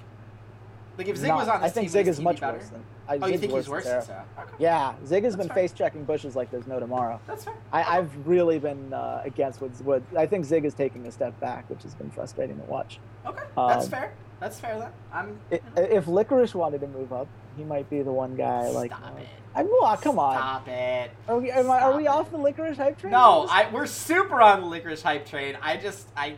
[1.01, 2.85] Like if Ziv Not, was on this I think team, Ziv is much worse than.
[3.09, 4.27] I, oh, Ziv's you think he's worse than Seraph?
[4.39, 4.53] Okay.
[4.59, 7.19] Yeah, Ziv has That's been face checking bushes like there's no tomorrow.
[7.27, 7.55] That's fair.
[7.73, 11.41] I, have really been uh, against what, what I think Ziv is taking a step
[11.41, 12.99] back, which has been frustrating to watch.
[13.25, 14.13] Okay, that's um, fair.
[14.41, 14.91] That's fair then.
[15.11, 15.41] I'm.
[15.51, 18.65] It, if Licorice wanted to move up, he might be the one guy.
[18.65, 19.29] Stop like, it.
[19.55, 20.37] I'm well, come on.
[20.37, 21.13] Stop it.
[21.29, 23.13] Are we, am I, are we off the Licorice hype train?
[23.13, 25.57] No, I, we're super on the Licorice hype train.
[25.63, 26.35] I just I.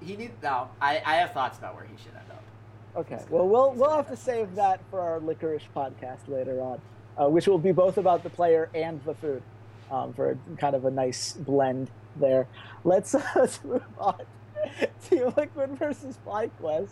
[0.00, 0.68] He need no.
[0.80, 2.25] I I have thoughts about where he should end.
[2.96, 3.22] Okay.
[3.28, 6.80] Well, we'll we'll have to save that for our licorice podcast later on,
[7.18, 9.42] uh, which will be both about the player and the food,
[9.90, 12.48] um, for kind of a nice blend there.
[12.84, 14.22] Let's, uh, let's move on.
[15.08, 16.88] Team Liquid versus FlyQuest.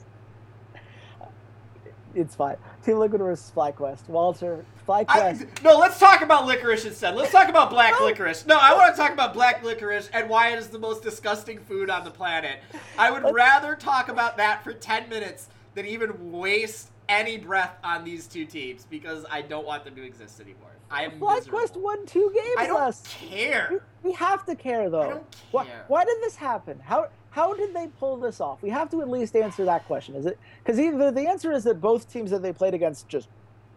[2.15, 2.57] It's fine.
[2.85, 4.07] Team Liquid versus FlyQuest.
[4.09, 5.09] Walter, FlyQuest.
[5.09, 7.17] I, no, let's talk about licorice instead.
[7.17, 8.47] Let's talk about black licorice.
[8.47, 11.59] No, I want to talk about black licorice and why it is the most disgusting
[11.61, 12.61] food on the planet.
[12.99, 18.05] I would rather talk about that for 10 minutes than even waste any breath on
[18.05, 20.71] these two teams because I don't want them to exist anymore.
[20.91, 22.57] I am FlyQuest won two games.
[22.59, 23.83] I don't care.
[24.03, 25.03] We, we, have to care though.
[25.03, 25.41] I don't care.
[25.51, 26.79] Why, why, did this happen?
[26.79, 28.63] How how did they pull this off?
[28.63, 30.15] We have to at least answer that question.
[30.15, 33.29] Is it because either the answer is that both teams that they played against just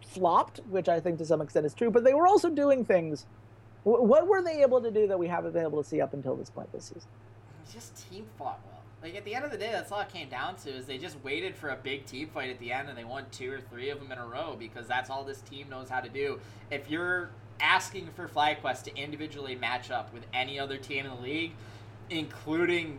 [0.06, 3.26] flopped, which I think to some extent is true, but they were also doing things.
[3.84, 6.36] What were they able to do that we haven't been able to see up until
[6.36, 7.08] this point this season?
[7.72, 8.77] Just team fought well.
[9.02, 10.98] Like at the end of the day, that's all it came down to is they
[10.98, 13.60] just waited for a big team fight at the end and they won two or
[13.60, 16.40] three of them in a row because that's all this team knows how to do.
[16.70, 17.30] If you're
[17.60, 21.52] asking for FlyQuest to individually match up with any other team in the league,
[22.10, 22.98] including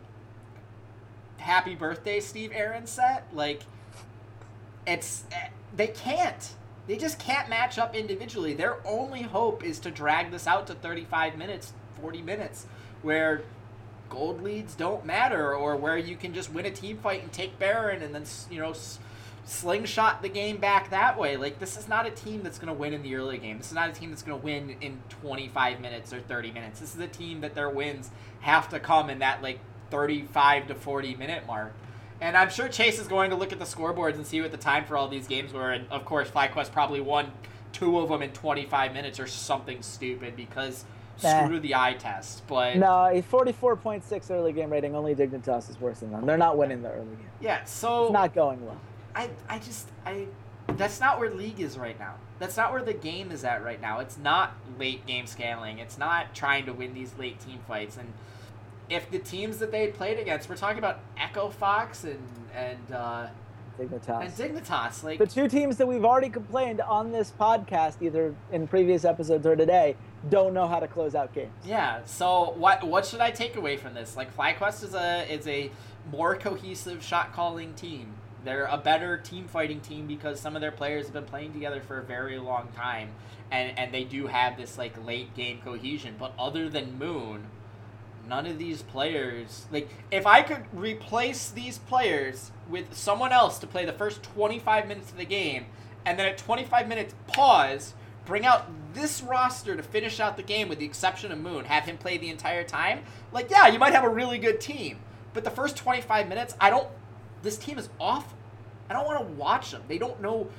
[1.40, 3.24] happy birthday Steve Arhancet.
[3.34, 3.64] Like
[4.86, 6.54] it's eh, they can't.
[6.88, 8.54] They just can't match up individually.
[8.54, 12.66] Their only hope is to drag this out to 35 minutes, 40 minutes
[13.04, 13.44] where
[14.10, 17.58] gold leads don't matter or where you can just win a team fight and take
[17.60, 18.74] Baron and then you know
[19.46, 21.38] slingshot the game back that way.
[21.38, 23.58] Like this is not a team that's going to win in the early game.
[23.58, 26.80] This is not a team that's going to win in 25 minutes or 30 minutes.
[26.80, 30.76] This is a team that their wins have to come in that like 35 to
[30.76, 31.74] 40 minute mark.
[32.22, 34.58] And I'm sure Chase is going to look at the scoreboards and see what the
[34.58, 35.72] time for all these games were.
[35.72, 37.32] And of course, FlyQuest probably won
[37.72, 40.84] two of them in 25 minutes or something stupid because
[41.24, 41.46] nah.
[41.46, 42.46] screw the eye test.
[42.48, 44.96] But no, a 44.6 early game rating.
[44.96, 46.26] Only Dignitas is worse than them.
[46.26, 47.30] They're not winning the early game.
[47.42, 48.80] Yeah, so it's not going well.
[49.16, 50.28] I I just I
[50.68, 52.16] that's not where league is right now.
[52.38, 54.00] That's not where the game is at right now.
[54.00, 55.80] It's not late game scaling.
[55.80, 57.98] It's not trying to win these late team fights.
[57.98, 58.14] And
[58.90, 63.28] if the teams that they played against, we're talking about Echo Fox and and uh,
[63.80, 64.22] Dignitas.
[64.22, 68.68] And Dignitas, like the two teams that we've already complained on this podcast, either in
[68.68, 69.96] previous episodes or today,
[70.30, 71.52] don't know how to close out games.
[71.66, 72.04] Yeah.
[72.06, 74.18] So what what should I take away from this?
[74.18, 75.72] Like FlyQuest is a is a
[76.12, 78.14] more cohesive shot calling team.
[78.44, 81.82] They're a better team fighting team because some of their players have been playing together
[81.82, 83.10] for a very long time,
[83.52, 86.16] and and they do have this like late game cohesion.
[86.18, 87.46] But other than Moon,
[88.30, 93.68] none of these players like if I could replace these players with someone else to
[93.68, 95.66] play the first 25 minutes of the game,
[96.06, 97.94] and then at 25 minutes pause,
[98.26, 101.86] bring out this roster to finish out the game with the exception of Moon, have
[101.86, 103.04] him play the entire time.
[103.32, 105.00] Like yeah, you might have a really good team,
[105.34, 106.88] but the first 25 minutes, I don't
[107.42, 108.34] this team is off.
[108.90, 109.84] I don't want to watch them.
[109.88, 110.50] They don't know.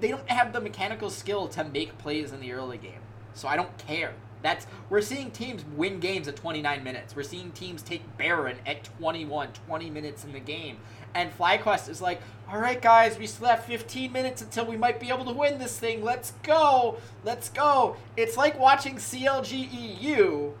[0.00, 3.00] They don't have the mechanical skill to make plays in the early game.
[3.34, 4.14] So I don't care.
[4.42, 7.16] That's we're seeing teams win games at 29 minutes.
[7.16, 10.78] We're seeing teams take Baron at 21, 20 minutes in the game.
[11.14, 15.00] And FlyQuest is like, all right, guys, we still have 15 minutes until we might
[15.00, 16.04] be able to win this thing.
[16.04, 16.98] Let's go.
[17.24, 17.96] Let's go.
[18.16, 20.52] It's like watching CLG EU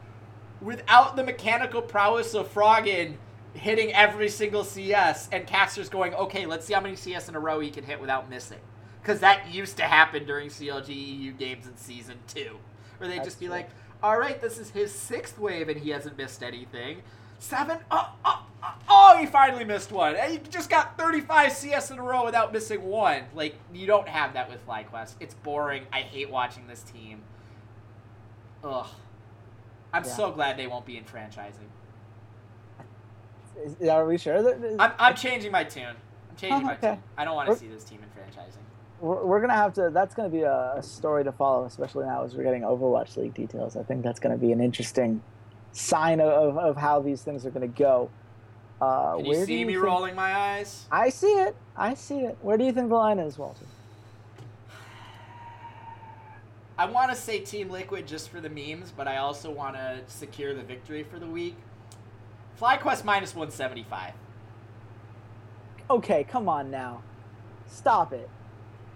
[0.60, 3.16] without the mechanical prowess of Froggen
[3.56, 7.40] hitting every single CS, and casters going, okay, let's see how many CS in a
[7.40, 8.58] row he can hit without missing.
[9.00, 12.58] Because that used to happen during CLG EU games in Season 2.
[12.98, 13.54] Where they'd just be true.
[13.54, 13.70] like,
[14.02, 17.02] all right, this is his sixth wave and he hasn't missed anything.
[17.38, 18.46] Seven, oh, oh,
[18.88, 20.16] oh, he finally missed one.
[20.16, 23.24] And he just got 35 CS in a row without missing one.
[23.34, 25.14] Like, you don't have that with FlyQuest.
[25.20, 25.84] It's boring.
[25.92, 27.22] I hate watching this team.
[28.64, 28.86] Ugh.
[29.92, 30.10] I'm yeah.
[30.10, 31.68] so glad they won't be in franchising.
[33.64, 34.76] Is, are we sure that?
[34.78, 35.84] I'm, I'm changing my tune.
[36.30, 37.02] I'm changing oh, my tune.
[37.16, 38.65] I don't want to see this team in franchising.
[39.00, 39.90] We're, we're gonna have to.
[39.92, 43.34] That's gonna be a, a, story to follow, especially now as we're getting Overwatch League
[43.34, 43.76] details.
[43.76, 45.22] I think that's gonna be an interesting
[45.72, 48.10] sign of, of how these things are gonna go.
[48.80, 49.84] Uh, Can you see you me think...
[49.84, 50.86] rolling my eyes?
[50.90, 51.56] I see it.
[51.76, 52.38] I see it.
[52.42, 53.64] Where do you think the line is, Walter?
[56.78, 60.00] I want to say Team Liquid just for the memes, but I also want to
[60.08, 61.56] secure the victory for the week.
[62.60, 64.12] FlyQuest minus 175.
[65.88, 67.02] Okay, come on now.
[67.66, 68.28] Stop it.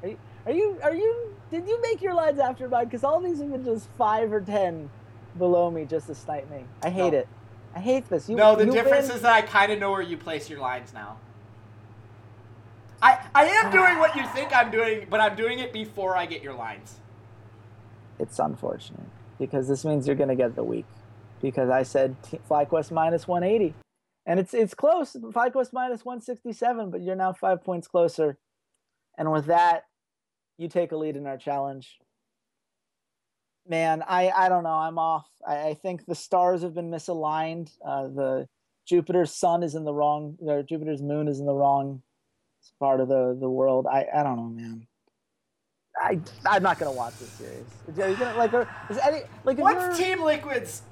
[0.03, 2.86] Are you, are you, are you, did you make your lines after mine?
[2.86, 4.90] Because all these have been just five or ten
[5.38, 6.64] below me just to snipe me.
[6.82, 7.18] I hate no.
[7.18, 7.28] it.
[7.74, 8.28] I hate this.
[8.28, 9.16] You, no, the difference win.
[9.16, 11.18] is that I kind of know where you place your lines now.
[13.03, 16.26] I, I am doing what you think I'm doing, but I'm doing it before I
[16.26, 17.01] get your lines.
[18.18, 20.84] It's unfortunate because this means you're going to get the week
[21.40, 22.16] because I said
[22.48, 23.74] FlyQuest minus 180.
[24.26, 25.14] And it's it's close.
[25.14, 28.36] FlyQuest minus 167, but you're now five points closer.
[29.16, 29.84] And with that,
[30.61, 31.98] you take a lead in our challenge.
[33.66, 34.70] Man, I, I don't know.
[34.70, 35.26] I'm off.
[35.46, 37.70] I, I think the stars have been misaligned.
[37.84, 38.48] Uh, the
[38.86, 42.02] Jupiter's sun is in the wrong, or Jupiter's moon is in the wrong
[42.78, 43.86] part of the, the world.
[43.86, 44.86] I, I don't know, man.
[45.98, 47.66] I I'm not gonna watch this series.
[47.98, 48.54] Are you gonna like?
[48.88, 49.58] Is any like?
[49.58, 50.82] What's Team Liquid's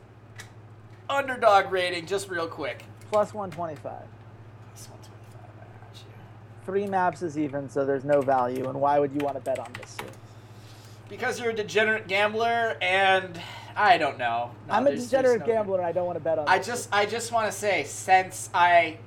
[1.09, 2.85] underdog rating, just real quick.
[3.11, 3.83] Plus 125.
[3.83, 6.13] Plus 125, I got you.
[6.69, 8.69] Three maps is even, so there's no value.
[8.69, 10.13] And why would you want to bet on this series?
[11.09, 13.41] Because you're a degenerate gambler, and
[13.75, 14.51] I don't know.
[14.69, 16.47] No, I'm a degenerate no gambler, and I don't want to bet on.
[16.47, 18.99] I just, I just want to say, since I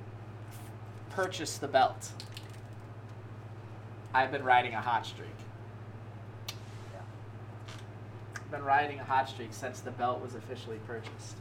[1.11, 2.09] purchased the belt,
[4.11, 5.29] I've been riding a hot streak.
[6.91, 7.01] Yeah.
[8.49, 11.35] Been riding a hot streak since the belt was officially purchased.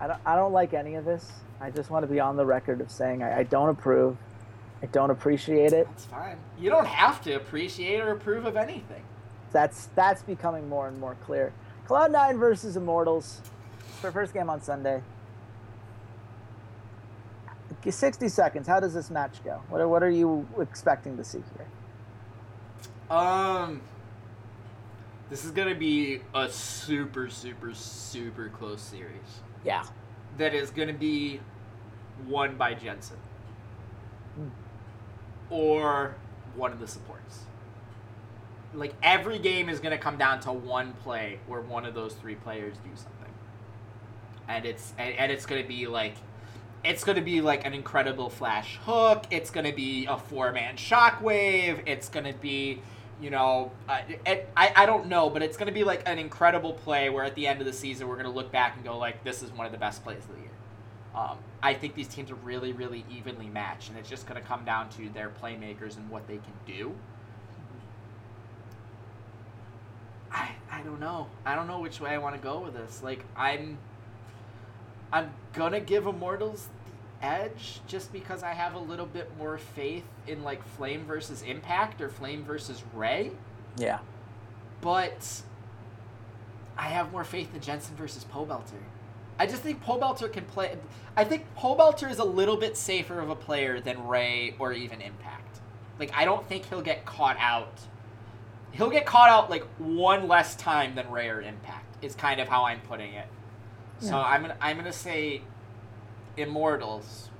[0.00, 1.30] I don't, I don't like any of this.
[1.60, 4.16] I just want to be on the record of saying I, I don't approve.
[4.82, 5.86] I don't appreciate it.
[5.88, 6.36] That's fine.
[6.58, 9.02] You don't have to appreciate or approve of anything.
[9.52, 11.52] That's that's becoming more and more clear.
[11.86, 13.40] Cloud Nine versus Immortals
[14.00, 15.02] for first game on Sunday.
[17.88, 18.66] 60 seconds.
[18.66, 19.62] How does this match go?
[19.68, 23.16] What are, what are you expecting to see here?
[23.16, 23.80] Um,
[25.30, 29.40] this is gonna be a super, super, super close series.
[29.64, 29.84] Yeah.
[30.36, 31.40] That is gonna be
[32.26, 33.16] won by Jensen
[34.38, 34.48] Hmm.
[35.50, 36.16] Or
[36.54, 37.40] one of the supports.
[38.74, 42.34] Like every game is gonna come down to one play where one of those three
[42.34, 43.32] players do something,
[44.46, 46.14] and it's and, and it's gonna be like.
[46.84, 49.24] It's gonna be like an incredible flash hook.
[49.32, 51.82] It's gonna be a four man shockwave.
[51.86, 52.80] It's gonna be
[53.20, 56.18] you know, uh, it, I, I don't know, but it's going to be like an
[56.18, 58.84] incredible play where at the end of the season we're going to look back and
[58.84, 60.47] go like, this is one of the best plays of the year.
[61.14, 64.46] Um, I think these teams are really, really evenly matched, and it's just going to
[64.46, 66.94] come down to their playmakers and what they can do.
[70.30, 71.26] I, I don't know.
[71.44, 73.02] I don't know which way I want to go with this.
[73.02, 73.78] Like I'm,
[75.12, 76.68] I'm gonna give Immortals
[77.20, 81.42] the edge just because I have a little bit more faith in like Flame versus
[81.42, 83.32] Impact or Flame versus Ray,
[83.78, 84.00] Yeah.
[84.82, 85.42] but
[86.76, 88.82] I have more faith in Jensen versus Pobelter.
[89.38, 90.76] I just think Pobelter can play.
[91.16, 95.00] I think Pobelter is a little bit safer of a player than Ray or even
[95.00, 95.60] Impact.
[95.98, 97.80] Like I don't think he'll get caught out.
[98.72, 101.84] He'll get caught out like one less time than Ray or Impact.
[102.02, 103.26] Is kind of how I'm putting it.
[104.00, 105.42] So I'm gonna I'm gonna say
[106.36, 107.30] Immortals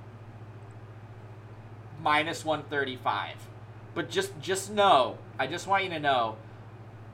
[2.01, 3.35] minus 135.
[3.93, 6.35] But just just know, I just want you to know,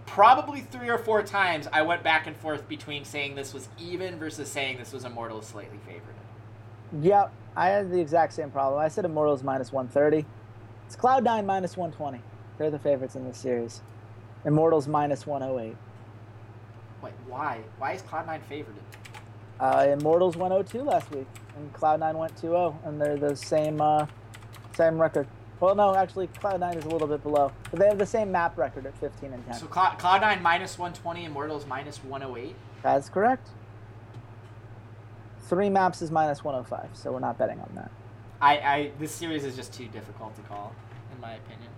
[0.05, 4.17] probably three or four times I went back and forth between saying this was even
[4.17, 6.15] versus saying this was Immortals slightly favored.
[7.01, 7.31] Yep.
[7.55, 8.79] I had the exact same problem.
[8.79, 10.25] I said Immortals minus 130.
[10.85, 12.21] It's Cloud9 minus 120.
[12.57, 13.81] They're the favorites in this series.
[14.45, 15.75] Immortals minus 108.
[17.01, 17.61] Wait, why?
[17.77, 18.75] Why is Cloud9 favored?
[19.59, 24.05] Uh, Immortals 102 last week, and Cloud9 went 2-0, and they're the same uh,
[24.75, 25.27] same record.
[25.59, 28.57] Well, no, actually, Cloud9 is a little bit below, but they have the same map
[28.57, 29.55] record at 15 and 10.
[29.55, 32.55] So Cloud, Cloud9 minus 120, Immortals minus 108.
[32.83, 33.47] That's correct.
[35.43, 37.91] Three maps is minus 105, so we're not betting on that.
[38.41, 40.75] I, I this series is just too difficult to call,
[41.13, 41.69] in my opinion.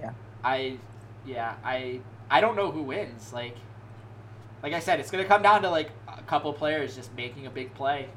[0.00, 0.12] Yeah.
[0.42, 0.78] I,
[1.26, 2.00] yeah, I
[2.30, 3.32] I don't know who wins.
[3.32, 3.56] Like,
[4.62, 7.50] like I said, it's gonna come down to like a couple players just making a
[7.50, 8.08] big play.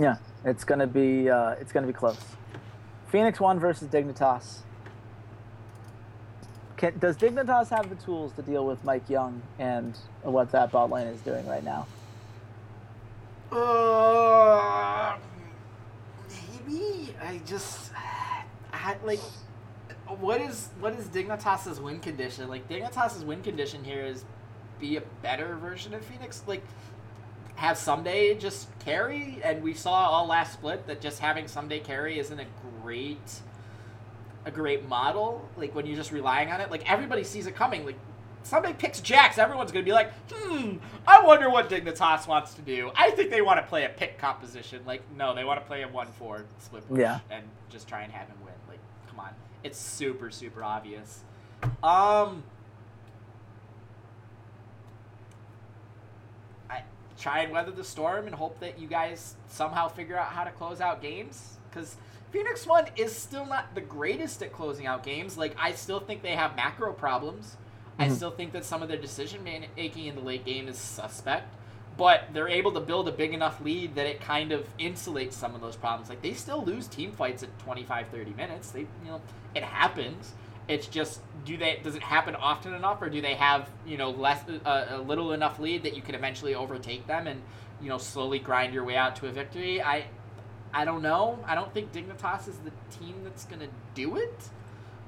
[0.00, 2.18] Yeah, it's gonna be uh, it's gonna be close.
[3.14, 4.56] Phoenix One versus Dignitas.
[6.76, 10.90] Can, does Dignitas have the tools to deal with Mike Yeung and what that bot
[10.90, 11.86] lane is doing right now?
[13.52, 15.16] Uh,
[16.28, 17.92] maybe I just
[18.72, 19.20] I like
[20.18, 22.48] what is what is Dignitas's win condition?
[22.48, 24.24] Like Dignitas's win condition here is
[24.80, 26.42] be a better version of Phoenix.
[26.48, 26.64] Like
[27.56, 32.18] have Ssumday just carry, and we saw all last split that just having Ssumday carry
[32.18, 32.46] isn't a
[32.82, 33.40] great
[34.46, 35.48] a great model.
[35.56, 37.86] Like when you're just relying on it, like everybody sees it coming.
[37.86, 37.96] Like
[38.42, 40.76] somebody picks Jax, everyone's gonna be like, hmm,
[41.06, 42.90] I wonder what Dignitas wants to do.
[42.94, 44.82] I think they want to play a pick composition.
[44.84, 47.20] Like, no, they want to play a one four split push Yeah.
[47.30, 48.52] and just try and have him win.
[48.68, 49.30] Like, come on,
[49.62, 51.20] it's super super obvious.
[51.82, 52.42] Um,
[56.68, 56.82] I
[57.18, 60.50] try and weather the storm and hope that you guys somehow figure out how to
[60.50, 61.96] close out games because.
[62.30, 65.38] Phoenix One is still not the greatest at closing out games.
[65.38, 67.56] Like I still think they have macro problems.
[67.96, 68.16] I Mhm.
[68.16, 71.54] still think that some of their decision making in the late game is suspect,
[71.96, 75.54] but they're able to build a big enough lead that it kind of insulates some
[75.54, 76.08] of those problems.
[76.08, 78.72] Like they still lose team fights at 25 30 minutes.
[78.72, 79.20] They you know,
[79.54, 80.32] it happens.
[80.66, 84.10] It's just do they does it happen often enough or do they have, you know,
[84.10, 87.42] less uh, a little enough lead that you can eventually overtake them and,
[87.82, 89.82] you know, slowly grind your way out to a victory?
[89.82, 90.06] I
[90.72, 91.38] I don't know.
[91.46, 94.48] I don't think Dignitas is the team that's going to do it.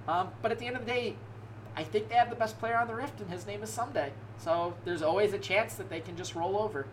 [0.07, 1.17] Um, but at the end of the day,
[1.77, 4.11] I think they have the best player on the Rift, and his name is Ssumday.
[4.39, 6.87] So there's always a chance that they can just roll over.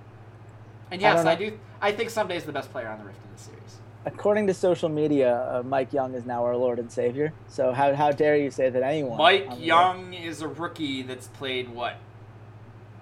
[0.92, 1.60] And yes, don't I, do.
[1.82, 3.78] I think Ssumday is the best player on the Rift in the series.
[4.06, 7.32] According to social media, uh, Mike Yeung is now our Lord and Savior.
[7.48, 9.18] So how, how dare you say that anyone?
[9.18, 11.96] Mike Yeung is a rookie that's played what,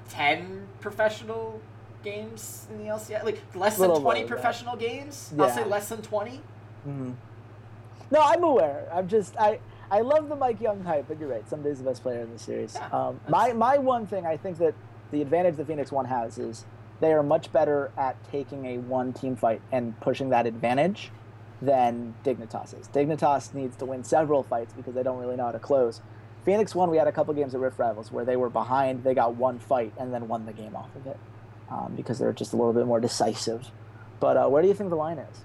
[0.09, 1.59] ten professional
[2.03, 3.23] games in the LCS?
[3.23, 4.27] Like less than twenty more than that.
[4.27, 5.33] professional games.
[5.39, 6.41] I'll say less than twenty.
[6.87, 7.15] Mhm.
[8.11, 8.87] No, I'm aware.
[8.93, 11.47] I'm just I I love the Mike Yeung hype, but you're right.
[11.49, 12.75] Somebody's the best player in the series.
[12.75, 14.75] Yeah, um, my my one thing I think that
[15.11, 16.65] the advantage the Phoenix One has is
[17.01, 21.11] they are much better at taking a one team fight and pushing that advantage
[21.61, 22.87] than Dignitas is.
[22.87, 26.01] Dignitas needs to win several fights because they don't really know how to close.
[26.45, 26.89] Phoenix won.
[26.89, 29.59] We had a couple games at Rift Rivals where they were behind, they got one
[29.59, 31.17] fight, and then won the game off of it
[31.69, 33.67] um, because they're just a little bit more decisive.
[34.19, 35.41] But uh, where do you think the line is?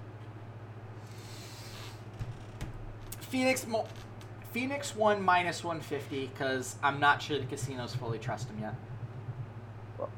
[3.19, 3.87] Phoenix, Mo-
[4.51, 8.73] Phoenix one minus one fifty because I'm not sure the casinos fully trust them yet.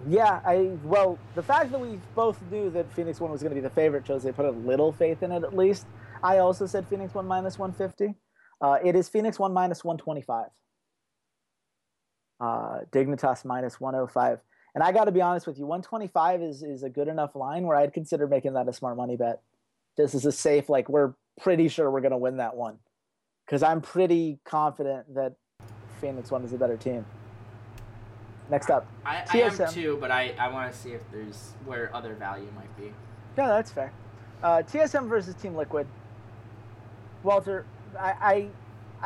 [0.07, 3.55] Yeah, I well, the fact that we both knew that Phoenix one was going to
[3.55, 5.85] be the favorite shows they put a little faith in it at least.
[6.21, 8.15] I also said Phoenix one minus one fifty.
[8.61, 10.49] Uh, it is Phoenix one minus one twenty five.
[12.41, 14.39] Uh, Dignitas minus one hundred five.
[14.75, 17.07] And I got to be honest with you, one twenty five is is a good
[17.07, 19.41] enough line where I'd consider making that a smart money bet.
[19.97, 22.79] This is a safe, like we're pretty sure we're going to win that one,
[23.45, 25.35] because I'm pretty confident that
[25.99, 27.05] Phoenix one is a better team.
[28.49, 28.87] Next up.
[29.05, 29.73] I, I am TSM.
[29.73, 32.91] too, but I, I want to see if there's where other value might be.
[33.37, 33.93] Yeah, that's fair.
[34.41, 35.87] Uh, TSM versus Team Liquid.
[37.23, 37.65] Walter,
[37.99, 38.47] I, I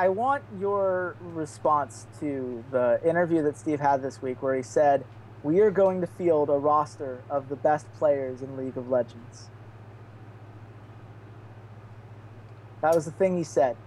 [0.05, 5.03] I want your response to the interview that Steve had this week, where he said,
[5.43, 9.49] "We are going to field a roster of the best players in League of Legends."
[12.81, 13.77] That was the thing he said.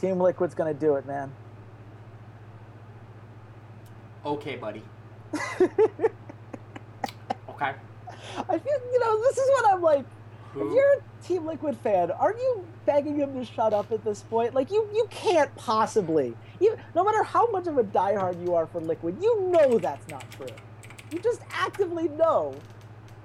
[0.00, 1.32] Team Liquid's going to do it, man.
[4.26, 4.82] Okay, buddy.
[5.60, 5.72] okay.
[8.48, 10.04] I feel, you know, this is what I'm like.
[10.50, 14.22] If you're a Team Liquid fan, aren't you begging him to shut up at this
[14.22, 14.52] point?
[14.52, 16.34] Like you, you can't possibly.
[16.58, 20.08] You, no matter how much of a diehard you are for Liquid, you know that's
[20.08, 20.46] not true.
[21.12, 22.56] You just actively know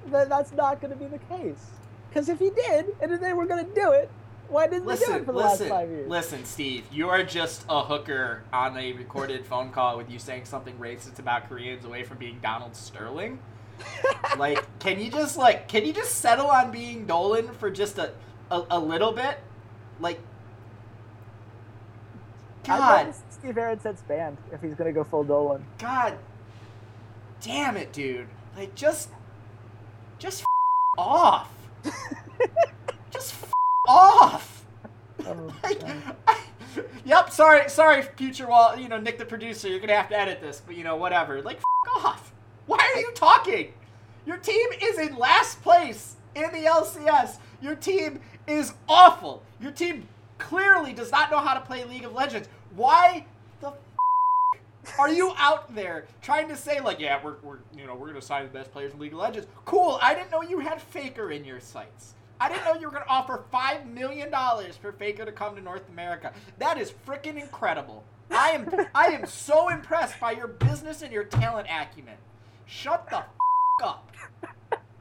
[0.07, 1.65] that that's not going to be the case.
[2.09, 4.11] Because if he did, and if they were going to do it,
[4.51, 6.09] why didn't they do Listen, it for the listen, last five years?
[6.09, 6.83] listen, Steve.
[6.91, 11.19] You are just a hooker on a recorded phone call with you saying something racist
[11.19, 13.39] about Koreans away from being Donald Sterling.
[14.37, 18.11] like, can you just like, can you just settle on being Dolan for just a,
[18.51, 19.39] a, a little bit?
[19.99, 20.19] Like,
[22.65, 23.55] God, love to see Steve
[24.07, 25.65] banned if he's to go full Dolan.
[25.79, 26.17] God,
[27.39, 28.27] damn it, dude!
[28.55, 29.09] Like, just,
[30.19, 30.45] just f-
[30.97, 31.51] off.
[33.87, 34.65] off.
[35.25, 36.15] Oh, Like, man.
[37.05, 38.75] yep, sorry, sorry, future wall.
[38.77, 41.41] You know, Nick, the producer, you're gonna have to edit this, but you know, whatever.
[41.41, 41.59] Like,
[41.95, 42.33] off.
[42.65, 43.73] Why are you talking?
[44.25, 47.37] Your team is in last place in the LCS.
[47.61, 49.43] Your team is awful.
[49.59, 50.07] Your team
[50.37, 52.47] clearly does not know how to play League of Legends.
[52.75, 53.25] Why
[53.59, 53.73] the
[54.85, 58.07] f- are you out there trying to say like, yeah, we're, we're you know we're
[58.07, 59.47] gonna sign the best players in League of Legends?
[59.65, 59.99] Cool.
[60.01, 62.13] I didn't know you had Faker in your sights.
[62.41, 65.61] I didn't know you were gonna offer five million dollars for Faker to come to
[65.61, 66.33] North America.
[66.57, 68.03] That is freaking incredible.
[68.31, 72.15] I am I am so impressed by your business and your talent acumen.
[72.65, 73.25] Shut the f-
[73.83, 74.11] up.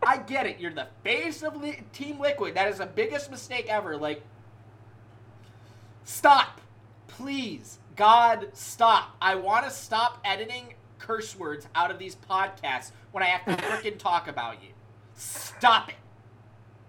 [0.07, 0.61] I get it.
[0.61, 2.55] You're the face of Li- Team Liquid.
[2.57, 3.97] That is the biggest mistake ever.
[3.97, 4.23] Like,
[6.05, 6.61] stop,
[7.07, 9.17] please, God, stop.
[9.23, 13.65] I want to stop editing curse words out of these podcasts when I have to
[13.65, 14.71] freaking talk about you.
[15.15, 15.95] Stop it.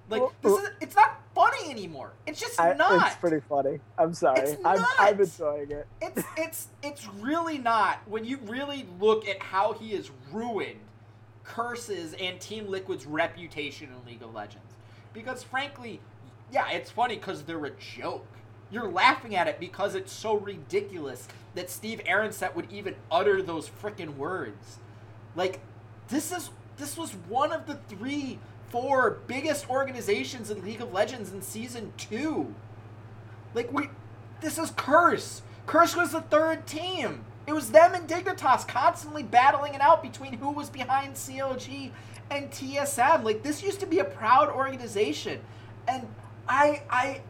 [0.10, 2.12] Like, this uh, is it's not funny anymore.
[2.28, 3.08] It's just I, not.
[3.08, 3.80] It's pretty funny.
[3.98, 4.42] I'm sorry.
[4.42, 5.88] It's I'm, I'm enjoying it.
[6.02, 10.80] it's it's it's really not when you really look at how he has ruined
[11.44, 14.74] Curse's and team liquid's reputation in league of legends
[15.14, 16.00] because frankly
[16.52, 18.26] yeah it's funny because they're a joke
[18.70, 23.70] you're laughing at it because it's so ridiculous that steve arhancet would even utter those
[23.70, 24.80] freaking words
[25.36, 25.60] like
[26.08, 28.40] this is this was one of the three
[28.72, 32.56] four biggest organizations in league of legends in season two
[33.54, 33.90] like we,
[34.42, 35.42] this is Curse.
[35.66, 37.26] Curse was the third team.
[37.48, 41.92] It was them and Dignitas constantly battling it out between who was behind CLG
[42.30, 43.24] and TSM.
[43.24, 45.42] Like this used to be a proud organization,
[45.88, 46.08] and
[46.48, 47.22] I, I,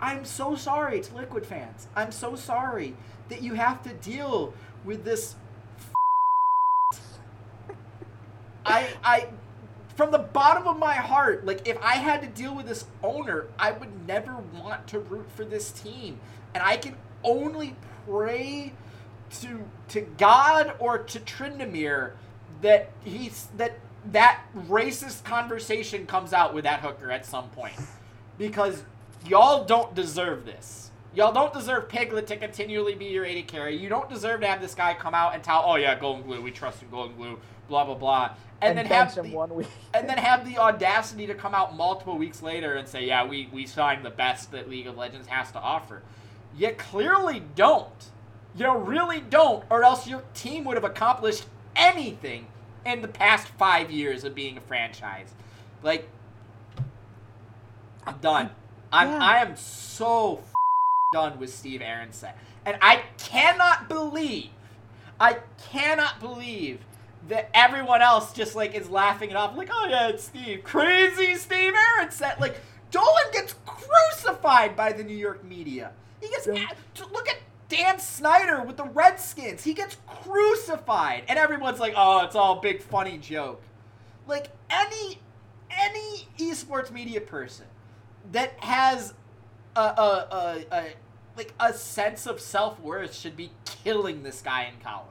[0.00, 1.88] I'm so sorry to Liquid fans.
[1.94, 2.94] I'm so sorry
[3.28, 4.54] that you have to deal
[4.84, 5.34] with this.
[8.64, 9.26] I, I,
[10.02, 13.46] from the bottom of my heart, like if I had to deal with this owner,
[13.56, 16.18] I would never want to root for this team.
[16.54, 18.72] And I can only pray
[19.42, 22.14] to to God or to Tryndamere
[22.62, 23.78] that he's that
[24.10, 27.76] that racist conversation comes out with that hooker at some point.
[28.38, 28.82] Because
[29.24, 30.90] y'all don't deserve this.
[31.14, 33.76] Y'all don't deserve Piglet to continually be your AD carry.
[33.76, 36.50] You don't deserve to have this guy come out and tell, oh yeah, Goldenglue, we
[36.50, 37.38] trust in Goldenglue,
[37.72, 38.30] blah blah blah.
[38.60, 39.22] And, then have the,
[39.94, 43.48] and then have the audacity to come out multiple weeks later and say, "Yeah, we
[43.52, 46.02] we signed the best that League of Legends has to offer."
[46.56, 48.10] You clearly don't.
[48.54, 52.46] You really don't, or else your team would have accomplished anything
[52.84, 55.32] in the past five years of being a franchise.
[55.82, 56.08] Like,
[58.06, 58.50] I'm done.
[58.92, 59.18] I'm Yeah.
[59.24, 60.52] I am so f-
[61.14, 62.34] done with Steve Arhancet,
[62.66, 64.50] and I cannot believe,
[65.18, 65.38] I
[65.70, 66.80] cannot believe
[67.28, 71.34] that everyone else just like is laughing it off, like, oh yeah, it's Steve, crazy
[71.36, 72.40] Steve Arhancet.
[72.40, 72.56] Like,
[72.90, 75.92] Dolan gets crucified by the New York media.
[76.20, 76.66] He gets Yeah.
[77.12, 79.64] look at Dan Snyder with the Redskins.
[79.64, 83.62] He gets crucified, and everyone's like, "Oh, it's all a big funny joke."
[84.26, 85.18] Like any
[85.70, 87.66] any esports media person
[88.30, 89.14] that has
[89.74, 89.84] a a,
[90.70, 90.84] a, a
[91.36, 95.08] like a sense of self worth should be killing this guy in columns.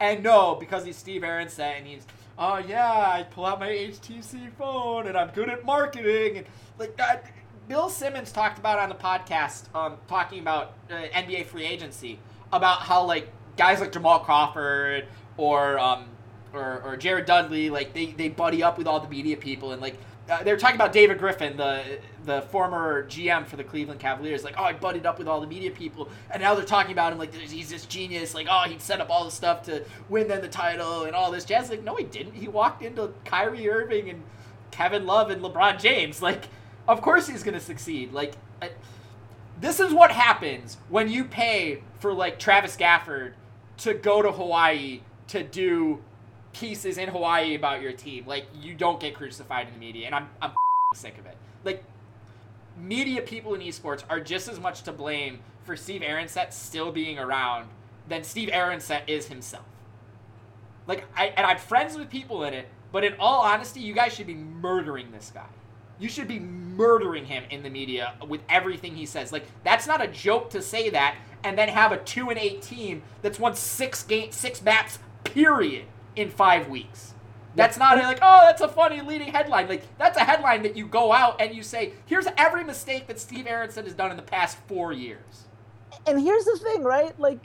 [0.00, 2.06] And no, because he's Steve Arhancet and he's
[2.38, 6.46] oh yeah, I pull out my HTC phone and I'm good at marketing and
[6.78, 7.26] like that.
[7.68, 12.18] Bill Simmons talked about on the podcast, um, talking about uh, NBA free agency,
[12.52, 16.06] about how like guys like Jamal Crawford or um,
[16.52, 19.80] or, or Jared Dudley, like they, they buddy up with all the media people and
[19.80, 19.96] like
[20.28, 24.44] uh, they were talking about David Griffin, the the former GM for the Cleveland Cavaliers.
[24.44, 27.12] Like, oh, I buddied up with all the media people, and now they're talking about
[27.12, 28.34] him like he's this genius.
[28.34, 31.30] Like, oh, he'd set up all the stuff to win them the title and all
[31.30, 31.70] this jazz.
[31.70, 32.34] Like, no, he didn't.
[32.34, 34.22] He walked into Kyrie Irving and
[34.70, 36.22] Kevin Love and LeBron James.
[36.22, 36.48] Like,
[36.86, 38.12] of course he's gonna succeed.
[38.12, 38.70] Like, I,
[39.60, 43.32] this is what happens when you pay for like Travis Gafford
[43.78, 46.02] to go to Hawaii to do
[46.52, 48.26] pieces in Hawaii about your team.
[48.26, 50.52] Like you don't get crucified in the media, and I'm I'm
[50.94, 51.36] sick of it.
[51.64, 51.84] Like
[52.80, 57.18] media people in esports are just as much to blame for Steve Arhancet still being
[57.18, 57.68] around
[58.08, 59.64] than Steve Arhancet is himself.
[60.86, 64.12] Like I and I'm friends with people in it, but in all honesty, you guys
[64.12, 65.46] should be murdering this guy.
[65.98, 69.32] You should be murdering him in the media with everything he says.
[69.32, 72.62] Like that's not a joke to say that and then have a 2 and 8
[72.62, 75.84] team that's won 6 game 6 maps period
[76.16, 77.14] in 5 weeks.
[77.54, 79.68] That's not like, oh, that's a funny leading headline.
[79.68, 83.18] Like, that's a headline that you go out and you say, here's every mistake that
[83.18, 85.46] Steve Arhancet has done in the past four years.
[86.06, 87.18] And here's the thing, right?
[87.18, 87.40] Like,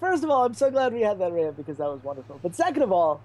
[0.00, 2.40] first of all, I'm so glad we had that rant because that was wonderful.
[2.42, 3.20] But second of all,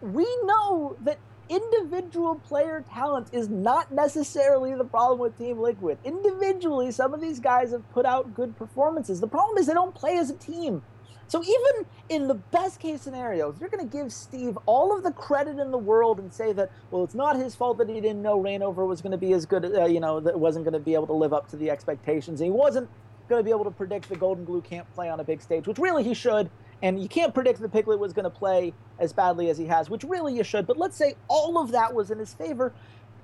[0.00, 5.98] we know that individual player talent is not necessarily the problem with Team Liquid.
[6.04, 9.20] Individually, some of these guys have put out good performances.
[9.20, 10.82] The problem is they don't play as a team.
[11.28, 15.02] So even in the best case scenario, if you're going to give Steve all of
[15.02, 18.00] the credit in the world and say that, well, it's not his fault that he
[18.00, 20.74] didn't know Rainover was going to be as good, uh, you know, that wasn't going
[20.74, 22.88] to be able to live up to the expectations, and he wasn't
[23.28, 25.78] going to be able to predict the Goldenglue can't play on a big stage, which
[25.78, 26.48] really he should.
[26.82, 29.88] And you can't predict that Piglet was going to play as badly as he has,
[29.88, 30.66] which really you should.
[30.66, 32.72] But let's say all of that was in his favor.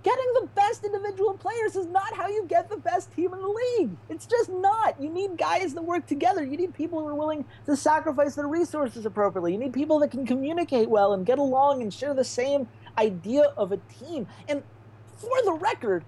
[0.03, 3.49] Getting the best individual players is not how you get the best team in the
[3.49, 3.91] league.
[4.09, 5.01] It's just not.
[5.01, 6.43] You need guys that work together.
[6.43, 9.53] You need people who are willing to sacrifice their resources appropriately.
[9.53, 12.67] You need people that can communicate well and get along and share the same
[12.99, 14.27] idea of a team.
[14.49, 14.65] And
[15.19, 16.05] for the record,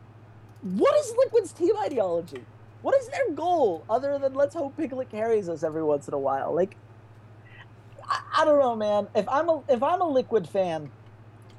[0.63, 2.45] what is Liquid's team ideology?
[2.83, 6.19] What is their goal other than let's hope Piglet carries us every once in a
[6.19, 6.55] while?
[6.55, 6.77] Like,
[8.07, 9.07] I, I don't know, man.
[9.15, 10.91] If I'm a if I'm a Liquid fan,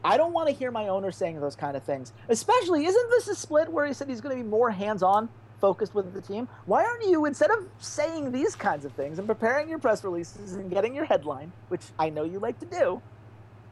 [0.06, 2.14] I don't want to hear my owner saying those kind of things.
[2.30, 5.30] Especially, isn't this a split where he said he's going to be more hands-on,
[5.60, 6.48] focused with the team?
[6.68, 10.54] Why aren't you instead of saying these kinds of things and preparing your press releases
[10.54, 13.02] and getting your headline, which I know you like to do?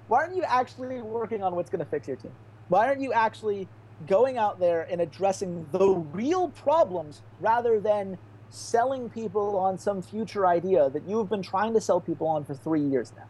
[0.07, 2.31] Why aren't you actually working on what's going to fix your team?
[2.67, 3.67] Why aren't you actually
[4.07, 8.17] going out there and addressing the real problems rather than
[8.49, 12.55] selling people on some future idea that you've been trying to sell people on for
[12.55, 13.25] three years now?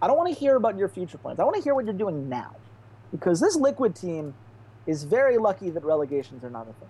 [0.00, 1.40] I don't want to hear about your future plans.
[1.40, 2.54] I want to hear what you're doing now.
[3.10, 4.34] Because this Liquid team
[4.86, 6.88] is very lucky that relegations are not a thing.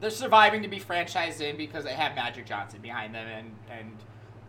[0.00, 3.96] They're surviving to be franchised in because they have Magic Johnson behind them, and, and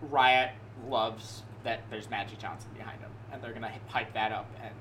[0.10, 0.52] Riot
[0.88, 4.50] loves that there's Magic Johnson behind them, and they're going to hype that up.
[4.64, 4.74] And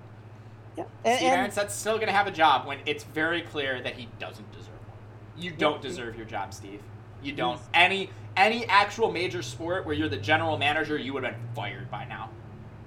[0.76, 0.84] Yeah.
[0.84, 3.94] Steve And, and Arhancet's still going to have a job when it's very clear that
[3.96, 5.42] he doesn't deserve one.
[5.42, 6.82] You don't deserve your job, Steve.
[7.22, 7.60] You don't.
[7.74, 11.90] Any any actual major sport where you're the general manager, you would have been fired
[11.90, 12.30] by now.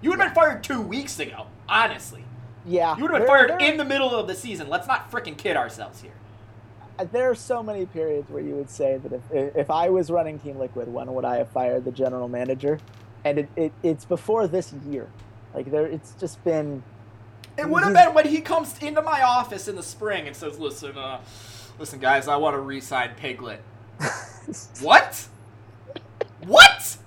[0.03, 2.23] You would have been fired two weeks ago, honestly.
[2.65, 4.69] yeah, You would have been there- fired there- in the middle of the season.
[4.69, 6.11] Let's not freaking kid ourselves here.
[7.11, 10.37] there are so many periods where you would say that if if I was running
[10.39, 12.79] Team Liquid, when would I have fired the general manager?
[13.25, 15.09] And it, it it's before this year.
[15.55, 16.83] Like there, it's just been.
[17.57, 20.59] It would have been when he comes into my office in the spring and says,
[20.59, 21.19] "Listen, uh,
[21.79, 23.61] listen, guys, I want to re-sign Piglet."
[24.81, 25.27] what?
[26.45, 26.97] What?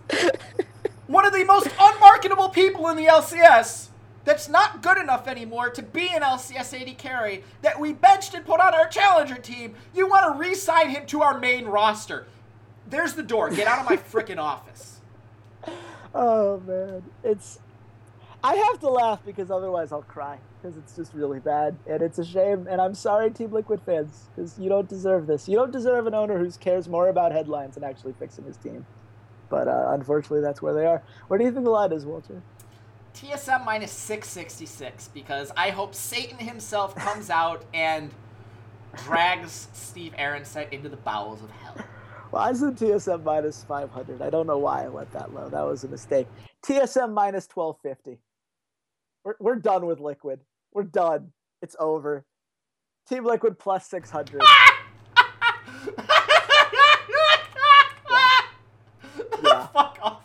[1.06, 3.88] One of the most unmarketable people in the LCS
[4.24, 8.44] that's not good enough anymore to be an LCS AD carry that we benched and
[8.44, 9.76] put on our challenger team.
[9.94, 12.26] You want to re-sign him to our main roster?
[12.88, 13.50] There's the door.
[13.50, 15.00] Get out of my freaking office.
[16.18, 17.58] Oh man, it's.
[18.42, 22.18] I have to laugh because otherwise I'll cry because it's just really bad and it's
[22.18, 22.66] a shame.
[22.70, 25.46] And I'm sorry, Team Liquid fans, because you don't deserve this.
[25.46, 28.86] You don't deserve an owner who cares more about headlines than actually fixing his team.
[29.48, 31.02] But uh, unfortunately, that's where they are.
[31.28, 32.42] Where do you think the line is, Walter?
[33.14, 38.10] TSM minus 666 because I hope Satan himself comes out and
[39.04, 41.76] drags Steve Arhancet into the bowels of hell.
[42.32, 44.20] Well, I said TSM minus 500.
[44.20, 45.48] I don't know why I went that low.
[45.48, 46.26] That was a mistake.
[46.66, 48.20] TSM minus 1250.
[49.24, 50.40] We're, we're done with Liquid.
[50.72, 51.32] We're done.
[51.62, 52.24] It's over.
[53.08, 54.42] Team Liquid plus 600.
[59.42, 59.66] Yeah.
[59.68, 60.22] Fuck off.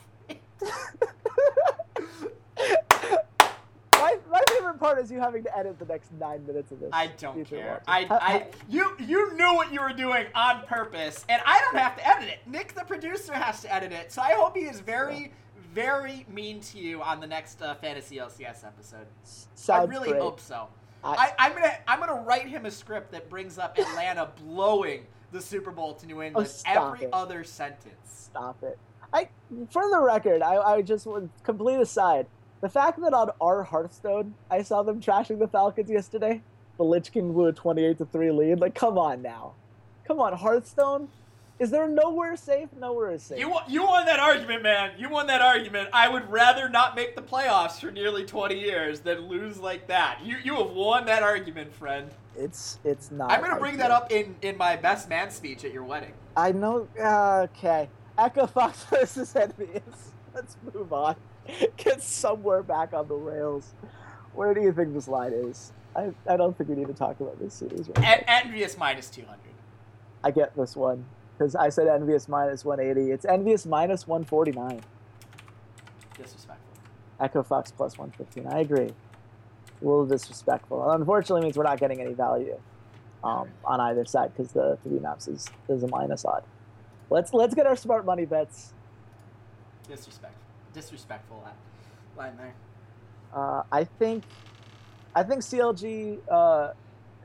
[3.95, 6.90] my, my favorite part is you having to edit the next nine minutes of this.
[6.91, 7.82] I don't care.
[7.88, 11.95] I, I, you, you knew what you were doing on purpose, and I don't have
[11.98, 12.40] to edit it.
[12.48, 14.12] Nick, the producer, has to edit it.
[14.12, 15.32] So I hope he is very,
[15.74, 19.06] very mean to you on the next uh, Fantasy LCS episode.
[19.24, 20.22] Sounds I really great.
[20.22, 20.68] hope so.
[21.03, 25.06] I- I, I'm gonna, I'm gonna write him a script that brings up Atlanta blowing
[25.32, 27.10] the Super Bowl to New England Oh, every it.
[27.14, 27.95] other sentence.
[28.06, 28.78] Stop it.
[29.14, 29.30] I,
[29.72, 32.26] for the record, I, I just want complete aside.
[32.62, 36.42] The fact that on our Hearthstone, I saw them trashing the Falcons yesterday.
[36.78, 38.60] The Lich King blew a 28 to 3 lead.
[38.60, 39.54] Like, come on now.
[40.06, 41.10] Come on, Hearthstone.
[41.58, 42.70] Is there nowhere safe?
[42.80, 43.40] Nowhere is safe.
[43.40, 44.92] You won, you won that argument, man.
[44.98, 45.90] You won that argument.
[45.94, 50.22] I would rather not make the playoffs for nearly 20 years than lose like that.
[50.24, 52.10] You you have won that argument, friend.
[52.36, 53.30] It's it's not.
[53.30, 56.14] I'm gonna bring that up in in my best man speech at your wedding.
[56.36, 56.88] I know.
[57.00, 57.90] Uh, okay.
[58.18, 59.82] Echo Fox versus EnVyUs.
[60.34, 61.16] Let's move on.
[61.77, 63.73] Get somewhere back on the rails.
[64.34, 65.73] Where do you think this line is?
[65.95, 68.26] I, I don't think we need to talk about this series right.
[68.27, 69.39] En- EnVyUs minus 200.
[70.23, 71.03] I get this one
[71.38, 73.11] because I said EnVyUs minus 180.
[73.11, 74.81] It's EnVyUs minus 149.
[76.18, 76.72] Disrespectful.
[77.19, 78.47] Echo Fox plus 115.
[78.47, 78.89] I agree.
[78.89, 80.89] A little disrespectful.
[80.91, 82.57] Unfortunately, means we're not getting any value
[83.23, 86.43] um, on either side because the three maps is, is a minus odd.
[87.09, 88.73] Let's let's get our smart money bets.
[89.88, 90.40] Disrespectful.
[90.73, 92.53] Disrespectful li- line there.
[93.34, 94.23] Uh, I think
[95.15, 96.73] I think CLG uh,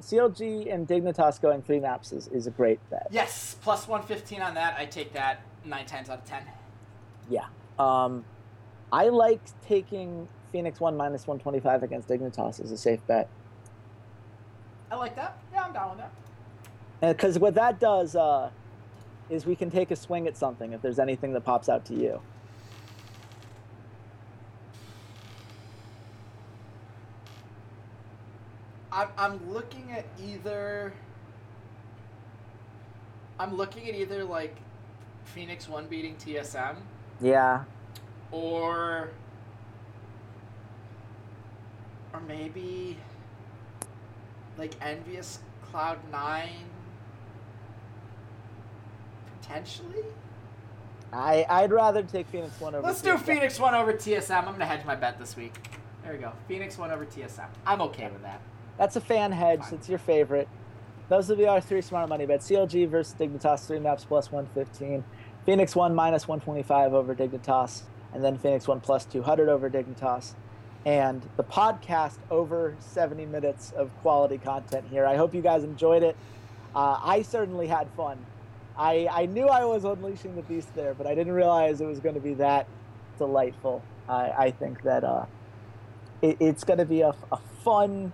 [0.00, 3.08] CLG and Dignitas going three maps is, is a great bet.
[3.10, 4.76] Yes, plus 115 on that.
[4.78, 6.42] I take that nine times out of 10.
[7.30, 7.46] Yeah.
[7.78, 8.24] Um,
[8.92, 13.28] I like taking Phoenix one minus 125 against Dignitas as a safe bet.
[14.90, 15.38] I like that.
[15.52, 17.16] Yeah, I'm down with that.
[17.16, 18.50] Because what that does uh,
[19.28, 21.94] is we can take a swing at something if there's anything that pops out to
[21.94, 22.20] you.
[28.96, 30.94] I'm, I'm looking at either.
[33.38, 34.56] I'm looking at either like
[35.24, 36.76] Phoenix One beating TSM
[37.20, 37.64] Yeah.
[38.30, 39.10] or
[42.14, 42.96] or maybe
[44.56, 45.38] like EnVyUs
[45.70, 46.64] Cloud Nine
[49.38, 50.04] potentially.
[51.12, 52.86] I, I'd rather take Phoenix one over.
[52.86, 54.38] Let's do Phoenix One over TSM.
[54.38, 55.54] I'm gonna hedge my bet this week.
[56.02, 56.32] There we go.
[56.48, 57.46] Phoenix One over TSM.
[57.66, 58.40] I'm okay with that.
[58.78, 59.62] That's a fan hedge.
[59.72, 60.48] It's your favorite.
[61.08, 62.48] Those will be our three smart money bets.
[62.48, 65.04] CLG versus Dignitas, three maps plus 115.
[65.44, 67.82] Phoenix 1 minus 125 over Dignitas.
[68.12, 70.34] And then Phoenix 1 plus 200 over Dignitas.
[70.84, 75.06] And the podcast over 70 minutes of quality content here.
[75.06, 76.16] I hope you guys enjoyed it.
[76.74, 78.24] Uh, I certainly had fun.
[78.76, 82.00] I, I knew I was unleashing the beast there, but I didn't realize it was
[82.00, 82.68] going to be that
[83.16, 83.82] delightful.
[84.08, 85.26] I, I think that uh,
[86.20, 88.12] it, it's going to be a, a fun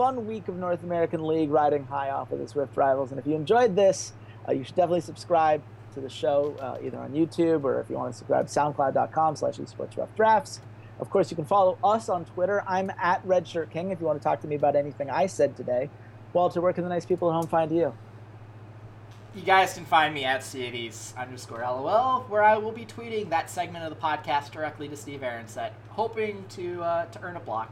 [0.00, 3.10] fun week of North American League riding high off of the Rift Rivals.
[3.10, 4.14] And if you enjoyed this,
[4.48, 5.62] uh, you should definitely subscribe
[5.92, 9.58] to the show uh, either on YouTube or if you want to subscribe, soundcloud.com slash
[9.58, 10.60] esports rough drafts.
[11.00, 12.64] Of course, you can follow us on Twitter.
[12.66, 15.54] I'm at Redshirt King if you want to talk to me about anything I said
[15.54, 15.90] today.
[16.32, 17.92] Walter, where can the nice people at home find you?
[19.34, 23.50] You guys can find me at Ceades underscore LOL, where I will be tweeting that
[23.50, 27.70] segment of the podcast directly to Steve Arhancet, hoping to uh, to earn a block.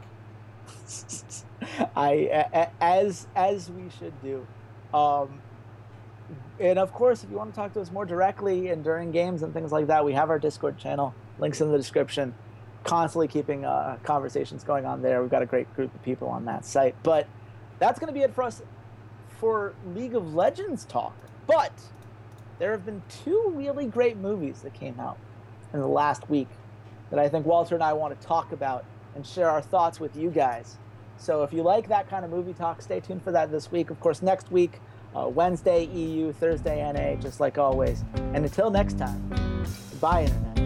[1.95, 4.45] I as as we should do.
[4.93, 5.41] Um,
[6.59, 9.43] and of course, if you want to talk to us more directly and during games
[9.43, 11.13] and things like that, we have our Discord channel.
[11.39, 12.33] Links in the description.
[12.83, 15.21] Constantly keeping uh, conversations going on there.
[15.21, 16.95] We've got a great group of people on that site.
[17.03, 17.27] But
[17.77, 18.61] that's going to be it for us
[19.39, 21.15] for League of Legends talk.
[21.47, 21.73] But
[22.57, 25.17] there have been two really great movies that came out
[25.73, 26.49] in the last week
[27.09, 28.85] that I think Walter and I want to talk about
[29.15, 30.77] and share our thoughts with you guys.
[31.17, 33.89] So if you like that kind of movie talk, stay tuned for that this week.
[33.89, 34.79] Of course, next week,
[35.15, 38.03] uh, Wednesday EU, Thursday NA, just like always.
[38.15, 39.65] And until next time,
[39.99, 40.59] bye, Internet.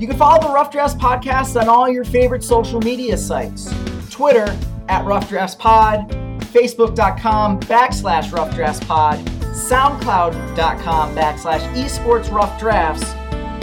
[0.00, 3.72] You can follow the Rough Drafts Podcast on all your favorite social media sites.
[4.10, 4.54] Twitter
[4.88, 6.10] at Rough Drafts Pod,
[6.52, 9.18] Facebook.com backslash Rough Drafts Pod,
[9.54, 13.14] SoundCloud.com backslash Esports Rough Drafts,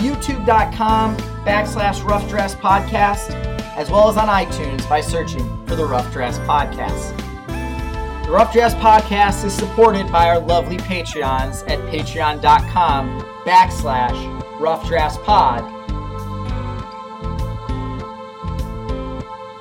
[0.01, 1.15] YouTube.com
[1.45, 3.31] backslash Rough Drafts Podcast,
[3.77, 7.17] as well as on iTunes by searching for the Rough Drafts Podcast.
[8.25, 15.17] The Rough Drafts Podcast is supported by our lovely Patreons at patreon.com backslash Rough Drafts
[15.23, 15.63] Pod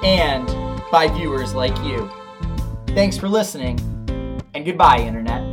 [0.04, 0.46] and
[0.90, 2.10] by viewers like you.
[2.88, 3.78] Thanks for listening,
[4.54, 5.49] and goodbye, Internet.